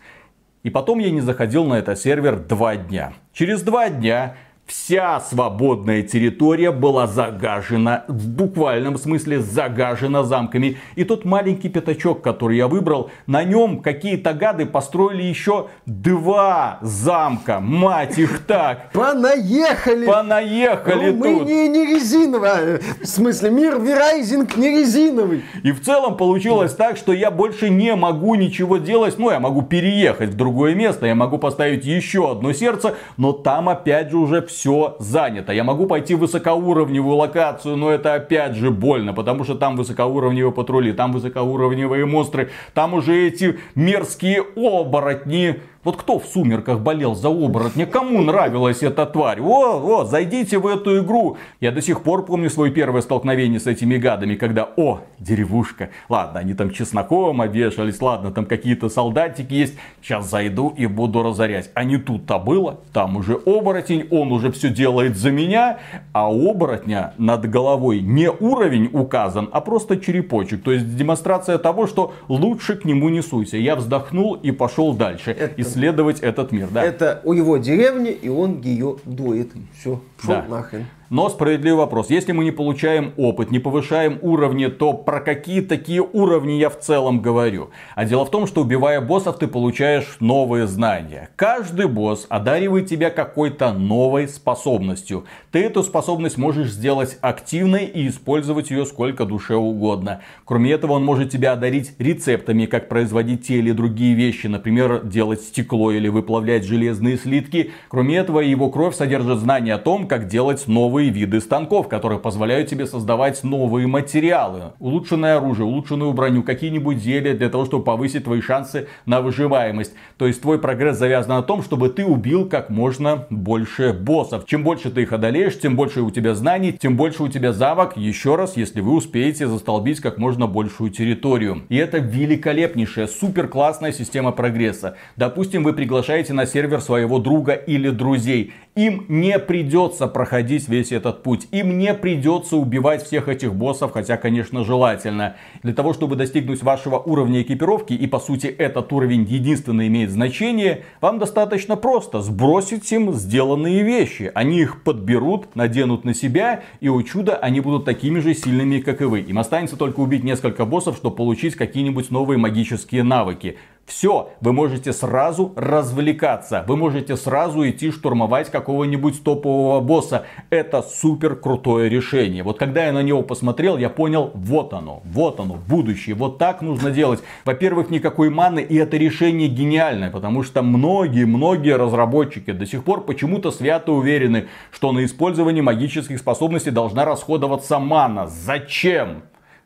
И 0.64 0.70
потом 0.70 1.00
я 1.00 1.12
не 1.12 1.22
заходил 1.22 1.64
на 1.64 1.76
этот 1.76 1.98
сервер 1.98 2.40
два 2.40 2.76
дня. 2.76 3.14
Через 3.32 3.62
два 3.62 3.88
дня 3.88 4.36
Вся 4.72 5.20
свободная 5.20 6.02
территория 6.02 6.72
была 6.72 7.06
загажена, 7.06 8.06
в 8.08 8.30
буквальном 8.30 8.98
смысле 8.98 9.42
загажена 9.42 10.24
замками. 10.24 10.78
И 10.96 11.04
тот 11.04 11.26
маленький 11.26 11.68
пятачок, 11.68 12.22
который 12.22 12.56
я 12.56 12.70
выбрал, 12.70 13.12
на 13.28 13.44
нем 13.44 13.82
какие-то 13.82 14.34
гады 14.34 14.66
построили 14.66 15.24
еще 15.24 15.68
два 15.86 16.80
замка. 16.82 17.60
Мать 17.60 18.18
их 18.18 18.46
так. 18.48 18.94
Понаехали. 18.94 20.06
Понаехали 20.06 21.12
ну, 21.12 21.18
Мы 21.18 21.40
тут. 21.40 21.48
не, 21.50 21.68
не 21.68 21.86
резиновые. 21.88 22.80
В 23.02 23.06
смысле, 23.06 23.50
мир 23.50 23.78
Верайзинг 23.78 24.56
не 24.56 24.70
резиновый. 24.70 25.44
И 25.64 25.74
в 25.74 25.82
целом 25.82 26.16
получилось 26.16 26.74
так, 26.76 26.96
что 26.96 27.12
я 27.12 27.30
больше 27.30 27.70
не 27.70 27.94
могу 27.94 28.36
ничего 28.36 28.78
делать. 28.78 29.20
Ну, 29.20 29.32
я 29.32 29.42
могу 29.42 29.64
переехать 29.64 30.30
в 30.30 30.38
другое 30.38 30.76
место, 30.76 31.08
я 31.08 31.16
могу 31.16 31.40
поставить 31.40 31.84
еще 31.84 32.32
одно 32.32 32.54
сердце, 32.54 32.96
но 33.18 33.34
там 33.34 33.68
опять 33.68 34.12
же 34.12 34.18
уже 34.18 34.42
все 34.42 34.61
все 34.62 34.96
занято. 35.00 35.54
Я 35.54 35.64
могу 35.64 35.88
пойти 35.88 36.14
в 36.14 36.20
высокоуровневую 36.20 37.16
локацию, 37.16 37.78
но 37.78 37.90
это 37.90 38.14
опять 38.14 38.54
же 38.56 38.70
больно, 38.70 39.12
потому 39.12 39.44
что 39.44 39.56
там 39.56 39.76
высокоуровневые 39.76 40.54
патрули, 40.54 40.92
там 40.92 41.14
высокоуровневые 41.14 42.06
монстры, 42.06 42.52
там 42.76 42.94
уже 42.94 43.28
эти 43.28 43.58
мерзкие 43.74 44.44
оборотни, 44.56 45.62
вот 45.84 45.98
кто 45.98 46.20
в 46.20 46.26
сумерках 46.26 46.80
болел 46.80 47.16
за 47.16 47.30
оборотня? 47.30 47.88
Кому 47.88 48.22
нравилась 48.22 48.84
эта 48.84 49.08
тварь? 49.08 49.42
О, 49.42 49.80
о, 49.80 50.06
зайдите 50.06 50.60
в 50.60 50.68
эту 50.68 51.00
игру. 51.00 51.38
Я 51.60 51.72
до 51.72 51.82
сих 51.82 52.04
пор 52.04 52.24
помню 52.24 52.52
свое 52.52 52.72
первое 52.72 53.02
столкновение 53.02 53.60
с 53.60 53.66
этими 53.66 53.98
гадами, 53.98 54.36
когда, 54.36 54.70
о, 54.78 55.00
деревушка. 55.18 55.90
Ладно, 56.08 56.40
они 56.40 56.54
там 56.54 56.70
чесноком 56.70 57.42
обвешались, 57.42 58.00
ладно, 58.00 58.32
там 58.32 58.46
какие-то 58.46 58.90
солдатики 58.90 59.54
есть. 59.54 59.74
Сейчас 60.04 60.30
зайду 60.30 60.72
и 60.78 60.86
буду 60.86 61.24
разорять. 61.24 61.72
А 61.74 61.84
не 61.84 61.98
тут-то 61.98 62.38
было. 62.38 62.80
Там 62.94 63.18
уже 63.18 63.40
оборотень, 63.44 64.08
он 64.12 64.32
уже 64.32 64.52
все 64.52 64.70
делает 64.70 65.18
за 65.18 65.32
меня. 65.32 65.80
А 66.14 66.32
у 66.32 66.52
оборотня 66.52 67.14
над 67.18 67.50
головой 67.50 68.02
не 68.02 68.30
уровень 68.30 68.90
указан, 68.94 69.50
а 69.52 69.62
просто 69.62 69.98
черепочек. 69.98 70.62
То 70.62 70.72
есть 70.72 70.96
демонстрация 70.96 71.58
того, 71.58 71.88
что 71.88 72.14
лучше 72.28 72.76
к 72.76 72.86
нему 72.86 73.10
не 73.10 73.24
суйся. 73.24 73.58
Я 73.58 73.76
вздохнул 73.76 74.36
и 74.36 74.52
пошел 74.52 74.94
дальше. 74.94 75.32
Это 75.32 75.71
исследовать 75.72 76.20
этот 76.20 76.52
мир. 76.52 76.70
Да. 76.72 76.84
Это 76.84 77.22
у 77.24 77.34
его 77.34 77.58
деревни, 77.58 78.12
и 78.12 78.30
он 78.30 78.62
ее 78.62 78.98
дует. 79.06 79.52
Все, 79.80 80.02
шел 80.22 80.34
да. 80.34 80.46
нахрен. 80.48 80.86
Но 81.12 81.28
справедливый 81.28 81.80
вопрос. 81.80 82.10
Если 82.10 82.32
мы 82.32 82.46
не 82.46 82.52
получаем 82.52 83.12
опыт, 83.18 83.52
не 83.52 83.60
повышаем 83.60 84.18
уровни, 84.22 84.68
то 84.68 84.94
про 84.94 85.20
какие 85.20 85.60
такие 85.60 86.02
уровни 86.02 86.54
я 86.54 86.70
в 86.70 86.80
целом 86.80 87.22
говорю? 87.22 87.72
А 87.96 88.06
дело 88.06 88.24
в 88.24 88.32
том, 88.32 88.48
что 88.48 88.62
убивая 88.62 89.02
боссов, 89.02 89.38
ты 89.38 89.50
получаешь 89.50 90.16
новые 90.22 90.68
знания. 90.68 91.30
Каждый 91.36 91.90
босс 91.90 92.28
одаривает 92.30 92.88
тебя 92.88 93.10
какой-то 93.10 93.74
новой 93.74 94.30
способностью. 94.30 95.26
Ты 95.52 95.60
эту 95.60 95.84
способность 95.84 96.38
можешь 96.38 96.70
сделать 96.70 97.18
активной 97.20 97.88
и 97.88 98.08
использовать 98.08 98.72
ее 98.72 98.86
сколько 98.86 99.26
душе 99.26 99.56
угодно. 99.56 100.22
Кроме 100.46 100.72
этого, 100.72 100.94
он 100.94 101.04
может 101.04 101.30
тебя 101.30 101.52
одарить 101.52 101.92
рецептами, 102.00 102.68
как 102.68 102.88
производить 102.88 103.46
те 103.46 103.56
или 103.56 103.74
другие 103.74 104.16
вещи. 104.16 104.48
Например, 104.48 105.04
делать 105.04 105.42
стекло 105.42 105.92
или 105.92 106.08
выплавлять 106.08 106.64
железные 106.64 107.18
слитки. 107.18 107.72
Кроме 107.90 108.16
этого, 108.16 108.40
его 108.40 108.70
кровь 108.70 108.96
содержит 108.96 109.40
знания 109.40 109.74
о 109.74 109.78
том, 109.78 110.08
как 110.08 110.28
делать 110.28 110.70
новые 110.70 111.01
новые 111.02 111.10
виды 111.10 111.42
станков, 111.42 111.88
которые 111.88 112.20
позволяют 112.20 112.70
тебе 112.70 112.86
создавать 112.86 113.44
новые 113.44 113.88
материалы. 113.88 114.74
Улучшенное 114.80 115.38
оружие, 115.38 115.66
улучшенную 115.66 116.14
броню, 116.14 116.44
какие-нибудь 116.44 117.00
зелья 117.00 117.34
для 117.34 117.50
того, 117.50 117.66
чтобы 117.66 117.84
повысить 117.84 118.26
твои 118.26 118.40
шансы 118.40 118.88
на 119.08 119.22
выживаемость. 119.22 119.94
То 120.18 120.28
есть 120.28 120.42
твой 120.42 120.60
прогресс 120.60 120.98
завязан 120.98 121.32
на 121.32 121.42
том, 121.42 121.64
чтобы 121.64 121.90
ты 121.90 122.06
убил 122.06 122.48
как 122.48 122.70
можно 122.70 123.26
больше 123.32 123.94
боссов. 123.94 124.46
Чем 124.46 124.64
больше 124.64 124.92
ты 124.92 125.02
их 125.02 125.12
одолеешь, 125.12 125.60
тем 125.60 125.76
больше 125.76 126.02
у 126.02 126.12
тебя 126.12 126.36
знаний, 126.36 126.74
тем 126.74 126.98
больше 126.98 127.24
у 127.24 127.30
тебя 127.30 127.52
замок. 127.52 127.98
Еще 127.98 128.36
раз, 128.36 128.56
если 128.56 128.82
вы 128.82 128.94
успеете 128.94 129.48
застолбить 129.48 130.02
как 130.02 130.20
можно 130.20 130.46
большую 130.46 130.92
территорию. 130.92 131.64
И 131.70 131.78
это 131.78 131.98
великолепнейшая, 131.98 133.08
супер 133.08 133.48
классная 133.48 133.92
система 133.92 134.32
прогресса. 134.32 134.98
Допустим, 135.16 135.64
вы 135.64 135.74
приглашаете 135.74 136.34
на 136.34 136.46
сервер 136.46 136.80
своего 136.80 137.18
друга 137.18 137.54
или 137.54 137.90
друзей. 137.90 138.54
Им 138.76 139.06
не 139.10 139.38
придется 139.40 140.08
проходить 140.08 140.70
весь 140.70 140.91
весь 140.92 141.00
этот 141.00 141.24
путь. 141.24 141.48
Им 141.52 141.78
не 141.78 141.94
придется 141.94 142.58
убивать 142.58 143.04
всех 143.04 143.28
этих 143.28 143.54
боссов, 143.54 143.92
хотя, 143.92 144.18
конечно, 144.18 144.64
желательно. 144.64 145.36
Для 145.64 145.74
того, 145.74 145.94
чтобы 145.94 146.16
достигнуть 146.16 146.64
вашего 146.64 146.98
уровня 146.98 147.42
экипировки, 147.42 147.94
и 147.94 148.08
по 148.08 148.20
сути 148.20 148.48
этот 148.48 148.92
уровень 148.94 149.24
единственно 149.24 149.88
имеет 149.88 150.12
значение, 150.12 150.84
вам 151.02 151.20
достаточно 151.20 151.76
просто 151.76 152.22
сбросить 152.22 152.92
им 152.92 153.14
сделанные 153.14 153.84
вещи. 153.84 154.32
Они 154.36 154.60
их 154.60 154.84
подберут, 154.84 155.56
наденут 155.56 156.06
на 156.06 156.14
себя, 156.14 156.64
и, 156.82 156.90
о 156.90 157.02
чудо, 157.02 157.36
они 157.36 157.62
будут 157.62 157.86
такими 157.86 158.20
же 158.20 158.34
сильными, 158.34 158.80
как 158.80 159.02
и 159.02 159.06
вы. 159.06 159.22
Им 159.22 159.40
останется 159.40 159.78
только 159.78 160.00
убить 160.00 160.24
несколько 160.24 160.66
боссов, 160.66 160.98
чтобы 160.98 161.16
получить 161.16 161.56
какие-нибудь 161.56 162.12
новые 162.12 162.38
магические 162.38 163.04
навыки. 163.04 163.58
Все, 163.86 164.30
вы 164.40 164.54
можете 164.54 164.94
сразу 164.94 165.52
развлекаться, 165.56 166.64
вы 166.68 166.78
можете 166.78 167.18
сразу 167.18 167.68
идти 167.68 167.92
штурмовать 167.92 168.50
какого-нибудь 168.50 169.24
топового 169.24 169.82
босса. 169.82 170.26
Это 170.50 170.82
супер 170.82 171.36
крутое 171.36 171.90
решение. 171.90 172.44
Вот 172.44 172.58
когда 172.58 172.86
я 172.86 172.94
на 172.94 173.04
него 173.04 173.22
посмотрел, 173.22 173.78
я 173.78 173.90
понял, 173.90 174.32
вот 174.34 174.74
оно, 174.74 175.02
вот 175.04 175.40
оно, 175.40 175.56
будущее, 175.56 176.16
вот 176.16 176.38
так 176.38 176.62
нужно 176.62 176.92
делать. 176.92 177.22
Во-первых, 177.44 177.90
никакой 177.90 178.30
маны, 178.30 178.62
и 178.62 178.76
это 178.78 178.98
решение 178.98 179.50
гениальное, 179.50 180.10
потому 180.10 180.44
что 180.44 180.62
многие-многие 180.62 181.76
разработчики 181.76 182.52
до 182.52 182.66
сих 182.66 182.84
пор 182.84 183.02
почему-то 183.02 183.52
свято 183.52 183.92
уверены, 183.92 184.48
что 184.72 184.92
на 184.94 185.04
использование 185.04 185.64
магических 185.64 186.18
способностей 186.20 186.72
должна 186.72 187.04
расходоваться 187.04 187.78
мана. 187.78 188.28
Зачем? 188.28 189.24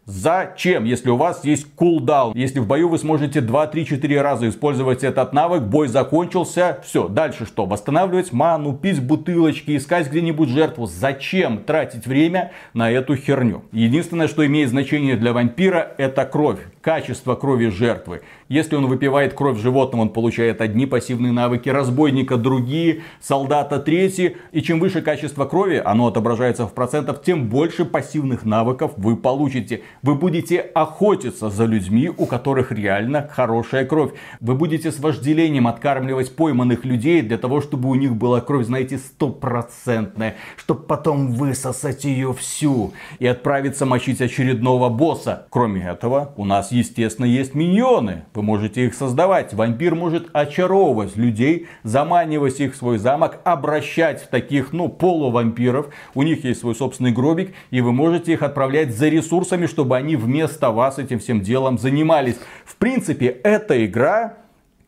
Зачем, 0.07 0.83
если 0.83 1.09
у 1.09 1.17
вас 1.17 1.43
есть 1.45 1.65
кулдаун? 1.74 2.38
Если 2.38 2.59
в 2.59 2.67
бою 2.67 2.89
вы 2.89 3.00
сможете 3.00 3.41
2, 3.41 3.65
3, 3.65 3.85
4 3.88 4.21
раза 4.21 4.47
использовать 4.47 5.03
этот 5.03 5.33
навык, 5.33 5.63
бой 5.63 5.88
закончился, 5.88 6.79
все, 6.85 7.07
дальше 7.07 7.47
что? 7.47 7.65
Восстанавливать 7.65 8.31
ману, 8.31 8.74
пить 8.74 9.01
бутылочки, 9.01 9.75
искать 9.75 10.12
где-нибудь 10.12 10.50
жертву. 10.50 10.85
Зачем 10.85 11.57
тратить 11.57 12.05
время 12.05 12.51
на 12.75 12.91
эту 12.91 13.15
херню? 13.15 13.63
Единственное, 13.71 14.27
что 14.27 14.45
имеет 14.45 14.69
значение 14.69 15.15
для 15.15 15.33
вампира, 15.33 15.95
это 15.97 16.24
кровь, 16.25 16.59
качество 16.85 17.33
крови 17.33 17.69
жертвы. 17.69 18.21
Если 18.47 18.75
он 18.75 18.85
выпивает 18.85 19.33
кровь 19.33 19.59
животного, 19.59 20.03
он 20.03 20.09
получает 20.09 20.61
одни 20.61 20.85
пассивные 20.85 21.31
навыки, 21.31 21.67
разбойника 21.67 22.37
другие, 22.37 23.01
солдата 23.19 23.79
третьи. 23.79 24.37
И 24.51 24.61
чем 24.61 24.79
выше 24.79 25.01
качество 25.01 25.45
крови, 25.45 25.81
оно 25.83 26.05
отображается 26.05 26.67
в 26.67 26.73
процентах, 26.75 27.23
тем 27.23 27.49
больше 27.49 27.85
пассивных 27.85 28.45
навыков 28.45 28.91
вы 28.97 29.17
получите. 29.17 29.81
Вы 30.03 30.13
будете 30.13 30.59
охотиться 30.59 31.49
за 31.49 31.65
людьми, 31.65 32.11
у 32.15 32.27
которых 32.27 32.71
реально 32.71 33.27
хорошая 33.31 33.83
кровь. 33.85 34.11
Вы 34.39 34.53
будете 34.53 34.91
с 34.91 34.99
вожделением 34.99 35.67
откармливать 35.67 36.35
пойманных 36.35 36.85
людей 36.85 37.23
для 37.23 37.39
того, 37.39 37.61
чтобы 37.61 37.89
у 37.89 37.95
них 37.95 38.15
была 38.15 38.41
кровь, 38.41 38.67
знаете, 38.67 38.99
стопроцентная. 38.99 40.35
Чтобы 40.55 40.83
потом 40.83 41.31
высосать 41.31 42.05
ее 42.05 42.31
всю 42.35 42.93
и 43.17 43.25
отправиться 43.25 43.87
мочить 43.87 44.21
очередного 44.21 44.89
босса. 44.89 45.47
Кроме 45.49 45.81
этого, 45.81 46.31
у 46.37 46.45
нас, 46.45 46.75
естественно, 46.75 47.25
есть 47.25 47.55
миньоны 47.55 48.25
вы 48.34 48.41
можете 48.41 48.86
их 48.86 48.94
создавать. 48.94 49.53
Вампир 49.53 49.96
может 49.96 50.29
очаровывать 50.34 51.15
людей, 51.15 51.67
заманивать 51.84 52.60
их 52.60 52.74
в 52.74 52.77
свой 52.77 52.98
замок, 52.98 53.39
обращать 53.44 54.22
в 54.22 54.27
таких, 54.27 54.74
ну, 54.74 54.89
полувампиров. 54.89 55.88
У 56.13 56.24
них 56.24 56.44
есть 56.44 56.60
свой 56.60 56.75
собственный 56.75 57.12
гробик, 57.12 57.53
и 57.72 57.82
вы 57.82 57.91
можете 57.91 58.34
их 58.34 58.44
отправлять 58.44 58.96
за 58.96 59.08
ресурсами, 59.08 59.65
чтобы 59.65 59.98
они 59.98 60.15
вместо 60.15 60.72
вас 60.72 61.00
этим 61.00 61.20
всем 61.20 61.41
делом 61.41 61.77
занимались. 61.77 62.38
В 62.65 62.75
принципе, 62.75 63.27
эта 63.27 63.86
игра 63.86 64.38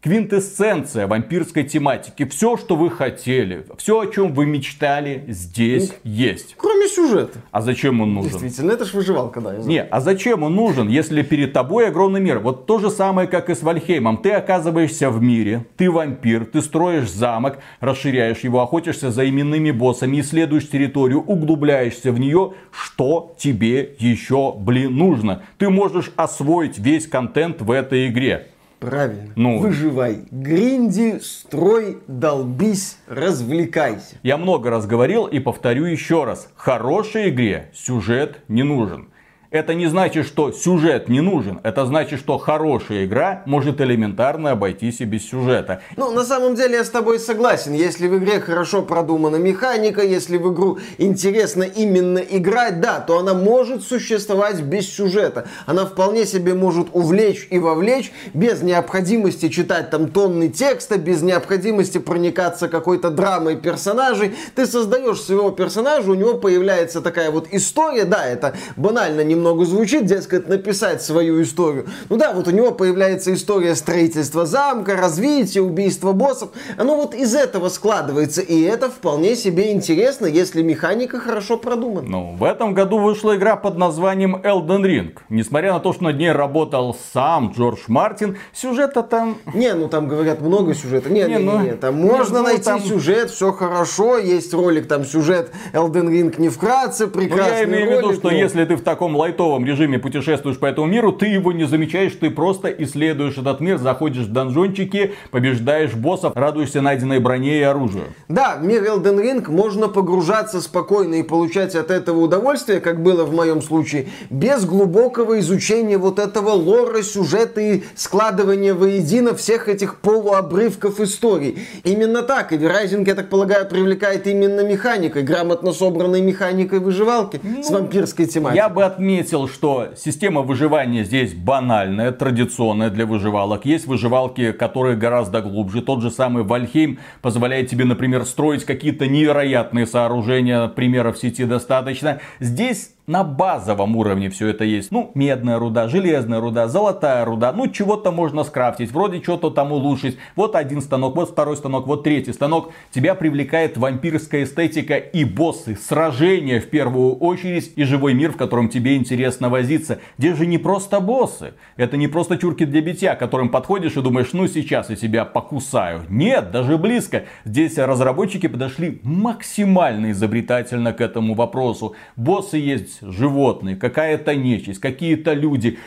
квинтэссенция 0.01 1.07
вампирской 1.07 1.63
тематики. 1.63 2.25
Все, 2.25 2.57
что 2.57 2.75
вы 2.75 2.89
хотели, 2.89 3.65
все, 3.77 3.99
о 3.99 4.07
чем 4.07 4.33
вы 4.33 4.45
мечтали, 4.45 5.25
здесь 5.27 5.93
ну, 6.03 6.11
есть. 6.11 6.55
Кроме 6.57 6.87
сюжета. 6.87 7.39
А 7.51 7.61
зачем 7.61 8.01
он 8.01 8.13
нужен? 8.13 8.31
Действительно, 8.31 8.71
это 8.71 8.85
ж 8.85 8.93
выживалка, 8.93 9.41
да. 9.41 9.55
Не, 9.57 9.83
а 9.83 9.99
зачем 9.99 10.43
он 10.43 10.55
нужен, 10.55 10.87
если 10.87 11.21
перед 11.23 11.53
тобой 11.53 11.87
огромный 11.87 12.19
мир? 12.19 12.39
Вот 12.39 12.65
то 12.65 12.79
же 12.79 12.89
самое, 12.89 13.27
как 13.27 13.49
и 13.49 13.55
с 13.55 13.63
Вальхеймом. 13.63 14.17
Ты 14.17 14.31
оказываешься 14.31 15.09
в 15.09 15.21
мире, 15.21 15.65
ты 15.77 15.89
вампир, 15.89 16.45
ты 16.45 16.61
строишь 16.61 17.11
замок, 17.11 17.59
расширяешь 17.79 18.39
его, 18.39 18.61
охотишься 18.61 19.11
за 19.11 19.27
именными 19.27 19.71
боссами, 19.71 20.21
исследуешь 20.21 20.69
территорию, 20.69 21.21
углубляешься 21.21 22.11
в 22.11 22.19
нее. 22.19 22.53
Что 22.71 23.35
тебе 23.37 23.95
еще, 23.99 24.53
блин, 24.53 24.95
нужно? 24.95 25.43
Ты 25.57 25.69
можешь 25.69 26.11
освоить 26.15 26.77
весь 26.77 27.07
контент 27.07 27.61
в 27.61 27.71
этой 27.71 28.07
игре. 28.07 28.47
Правильно. 28.79 29.34
Ну, 29.36 29.60
Выживай. 29.60 30.25
Гринди, 30.29 31.19
строй, 31.19 31.98
долбись, 32.07 32.98
развлекайся. 33.07 34.17
Я 34.24 34.38
много 34.38 34.69
раз 34.69 34.86
говорил 34.86 35.25
и 35.25 35.39
повторю 35.39 35.86
еще 35.86 36.25
раз. 36.25 36.50
Хорошей 36.55 37.29
игре 37.29 37.72
сюжет 37.74 38.43
не 38.48 38.63
нужен. 38.63 39.10
Это 39.49 39.73
не 39.73 39.87
значит, 39.87 40.25
что 40.27 40.51
сюжет 40.51 41.07
не 41.07 41.21
нужен. 41.21 41.61
Это 41.63 41.85
значит, 41.85 42.19
что 42.19 42.37
хорошая 42.37 43.05
игра 43.05 43.43
может 43.45 43.79
элементарно 43.79 44.51
обойтись 44.51 44.99
и 44.99 45.05
без 45.05 45.29
сюжета. 45.29 45.81
Ну, 45.95 46.11
на 46.11 46.25
самом 46.25 46.55
деле 46.55 46.75
я 46.75 46.83
с 46.83 46.89
тобой 46.89 47.17
согласен. 47.17 47.73
Если 47.73 48.09
в 48.09 48.17
игре 48.17 48.41
хорошо 48.41 48.81
продумана 48.81 49.37
механика, 49.37 50.03
если 50.03 50.37
в 50.37 50.51
игру 50.51 50.79
интересно 50.97 51.63
именно 51.63 52.17
играть, 52.17 52.81
да, 52.81 52.99
то 52.99 53.19
она 53.19 53.33
может 53.33 53.83
существовать 53.83 54.59
без 54.61 54.93
сюжета. 54.93 55.47
Она 55.65 55.85
вполне 55.85 56.25
себе 56.25 56.53
может 56.53 56.89
увлечь 56.91 57.47
и 57.49 57.57
вовлечь 57.57 58.11
без 58.33 58.61
необходимости 58.61 59.47
читать 59.47 59.91
там 59.91 60.09
тонны 60.09 60.49
текста, 60.49 60.97
без 60.97 61.21
необходимости 61.21 61.99
проникаться 61.99 62.67
какой-то 62.67 63.11
драмой 63.11 63.55
персонажей. 63.55 64.35
Ты 64.55 64.65
создаешь 64.65 65.21
своего 65.21 65.51
персонажа, 65.51 66.11
у 66.11 66.15
него 66.15 66.33
появляется 66.33 66.99
такая 66.99 67.31
вот 67.31 67.47
история, 67.51 68.03
да, 68.03 68.25
это 68.25 68.53
банально 68.75 69.21
не 69.21 69.37
немного 69.38 69.65
звучит, 69.65 70.06
дескать, 70.06 70.48
написать 70.50 71.01
свою 71.01 71.41
историю. 71.41 71.86
Ну 72.10 72.17
да, 72.17 72.34
вот 72.34 72.48
у 72.48 72.51
него 72.51 72.72
появляется 72.72 73.34
история 73.34 73.75
строительства 73.75 74.46
замка, 74.46 74.96
развития, 74.96 75.62
убийства 75.62 76.12
боссов. 76.12 76.50
Оно 76.77 76.98
вот 76.98 77.13
из 77.13 77.36
этого 77.36 77.70
складывается, 77.70 78.41
и 78.41 78.62
это 78.62 78.89
вполне 78.89 79.36
себе 79.36 79.72
интересно, 79.72 80.25
если 80.25 80.62
механика 80.62 81.20
хорошо 81.20 81.58
продумана. 81.58 82.08
Ну, 82.08 82.36
в 82.38 82.44
этом 82.44 82.74
году 82.74 83.00
вышла 83.00 83.36
игра 83.36 83.56
под 83.56 83.77
названием 83.77 84.36
Elden 84.38 84.84
Ring. 84.84 85.17
Несмотря 85.29 85.74
на 85.74 85.79
то, 85.79 85.94
что 85.94 86.03
над 86.03 86.17
ней 86.17 86.32
работал 86.32 86.98
сам 87.13 87.53
Джордж 87.56 87.79
Мартин, 87.88 88.38
сюжета 88.53 89.03
там... 89.03 89.38
Не, 89.53 89.74
ну 89.74 89.88
там 89.88 90.08
говорят 90.08 90.41
много 90.41 90.74
сюжета. 90.74 91.10
Не, 91.10 91.24
не, 91.24 91.36
не, 91.36 91.39
ну... 91.39 91.60
не, 91.60 91.74
там 91.74 91.96
можно 91.96 92.39
ну, 92.39 92.46
найти 92.46 92.63
там... 92.63 92.82
сюжет, 92.82 93.29
все 93.29 93.51
хорошо, 93.51 94.17
есть 94.17 94.53
ролик, 94.53 94.88
там 94.88 95.06
сюжет 95.06 95.51
Elden 95.74 96.10
Ring 96.10 96.34
не 96.38 96.50
вкратце, 96.50 97.08
прекрасный 97.08 97.65
ну, 97.65 97.74
я 97.74 97.79
имею 97.82 97.86
ролик, 97.86 97.98
в 97.98 98.08
виду, 98.08 98.13
что 98.20 98.29
но... 98.29 98.38
если 98.38 98.65
ты 98.65 98.75
в 98.75 98.82
таком 98.82 99.15
лайтовом 99.27 99.65
режиме 99.65 100.00
путешествуешь 100.00 100.57
по 100.57 100.65
этому 100.65 100.88
миру, 100.88 101.12
ты 101.12 101.27
его 101.27 101.51
не 101.51 101.65
замечаешь, 101.65 102.13
ты 102.13 102.29
просто 102.29 102.69
исследуешь 102.69 103.38
этот 103.38 103.60
мир, 103.60 103.77
заходишь 103.77 104.25
в 104.25 104.31
донжончики, 104.31 105.13
побеждаешь 105.31 105.93
боссов, 105.93 106.36
радуешься 106.36 106.81
найденной 106.81 107.19
броне 107.19 107.60
и 107.60 107.62
оружию. 107.62 108.05
Да, 108.29 108.57
в 108.60 108.63
мир 108.63 108.84
Elden 108.84 109.22
Ring 109.22 109.51
можно 109.51 109.89
погружаться 109.89 110.62
спокойно 110.62 111.15
и 111.15 111.24
получать 111.24 111.75
от 111.75 111.91
этого 111.91 112.19
удовольствие, 112.22 112.79
как 112.79 113.03
было 113.03 113.25
в 113.25 113.34
моем 113.34 113.62
случае, 113.62 114.07
без 114.29 114.65
глубокого 114.65 115.39
изучения 115.39 115.98
вот 115.98 116.19
этого 116.19 116.51
лора, 116.51 117.01
сюжета 117.01 117.60
и 117.60 117.84
складывания 117.96 118.74
воедино 118.74 119.36
всех 119.36 119.67
этих 119.67 120.00
полуобрывков 120.00 121.00
историй. 121.01 121.60
Именно 121.84 122.22
так, 122.22 122.53
и 122.53 122.55
Verizon, 122.55 123.05
я 123.05 123.15
так 123.15 123.29
полагаю, 123.29 123.67
привлекает 123.67 124.25
именно 124.27 124.62
механикой, 124.62 125.24
грамотно 125.24 125.74
собранной 125.74 126.22
механикой 126.22 126.79
выживалки 126.79 127.39
ну, 127.43 127.63
с 127.63 127.69
вампирской 127.69 128.25
тематикой. 128.25 128.57
Я 128.57 128.69
бы 128.69 128.84
отметил, 129.17 129.47
что 129.47 129.89
система 129.95 130.41
выживания 130.41 131.03
здесь 131.03 131.33
банальная, 131.33 132.12
традиционная 132.12 132.91
для 132.91 133.07
выживалок. 133.07 133.65
Есть 133.65 133.88
выживалки, 133.88 134.51
которые 134.51 134.95
гораздо 134.95 135.41
глубже. 135.41 135.81
Тот 135.81 136.03
же 136.03 136.12
самый 136.12 136.43
Вальхейм 136.43 137.00
позволяет 137.24 137.67
тебе, 137.67 137.86
например, 137.86 138.25
строить 138.25 138.63
какие-то 138.63 139.07
невероятные 139.07 139.88
сооружения. 139.88 140.67
Примеров 140.67 141.17
в 141.17 141.19
сети 141.19 141.45
достаточно. 141.45 142.19
Здесь 142.39 142.91
на 143.07 143.23
базовом 143.23 143.95
уровне 143.95 144.29
все 144.29 144.49
это 144.49 144.65
есть. 144.65 144.91
Ну, 144.91 145.11
медная 145.15 145.57
руда, 145.59 145.87
железная 145.87 146.41
руда, 146.41 146.67
золотая 146.67 147.23
руда. 147.23 147.53
Ну, 147.53 147.69
чего-то 147.69 148.11
можно 148.11 148.43
скрафтить, 148.43 148.91
вроде 148.91 149.23
что-то 149.23 149.49
там 149.49 149.71
улучшить. 149.71 150.17
Вот 150.35 150.55
один 150.57 150.81
станок, 150.81 151.15
вот 151.15 151.29
второй 151.29 151.55
станок, 151.55 151.87
вот 151.87 152.03
третий 152.03 152.33
станок. 152.33 152.73
Тебя 152.91 153.15
привлекает 153.15 153.77
вампирская 153.77 154.43
эстетика 154.43 154.97
и 154.97 155.23
боссы, 155.23 155.77
сражения 155.77 156.59
в 156.59 156.69
первую 156.69 157.15
очередь 157.15 157.71
и 157.77 157.86
живой 157.86 158.13
мир, 158.13 158.34
в 158.34 158.38
котором 158.38 158.67
тебе 158.67 158.97
интересно 158.97 159.47
возиться. 159.47 159.99
Здесь 160.17 160.38
же 160.38 160.45
не 160.45 160.58
просто 160.58 160.99
боссы. 160.99 161.53
Это 161.77 161.95
не 161.95 162.10
просто 162.10 162.38
чурки 162.38 162.65
для 162.65 162.82
битья, 162.82 163.15
которым 163.15 163.47
подходишь 163.47 163.95
и 163.95 164.01
думаешь, 164.01 164.34
ну 164.34 164.47
сейчас 164.47 164.89
я 164.89 164.97
себя 164.97 165.23
покусаю. 165.23 166.01
Нет, 166.10 166.51
даже 166.51 166.77
близко. 166.77 167.23
Здесь 167.45 167.77
разработчики 167.77 168.47
подошли 168.47 168.99
максимально 169.03 170.12
изобретательно 170.12 170.91
к 170.91 170.99
этому 170.99 171.36
вопросу. 171.36 171.95
Боссы 172.17 172.58
есть 172.58 172.96
животные, 173.01 173.75
какая-то 173.75 174.36
нечисть, 174.36 174.79
какие-то 174.79 175.33
люди. 175.33 175.79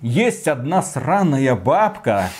Есть 0.00 0.48
одна 0.48 0.82
сраная 0.82 1.54
бабка, 1.54 2.30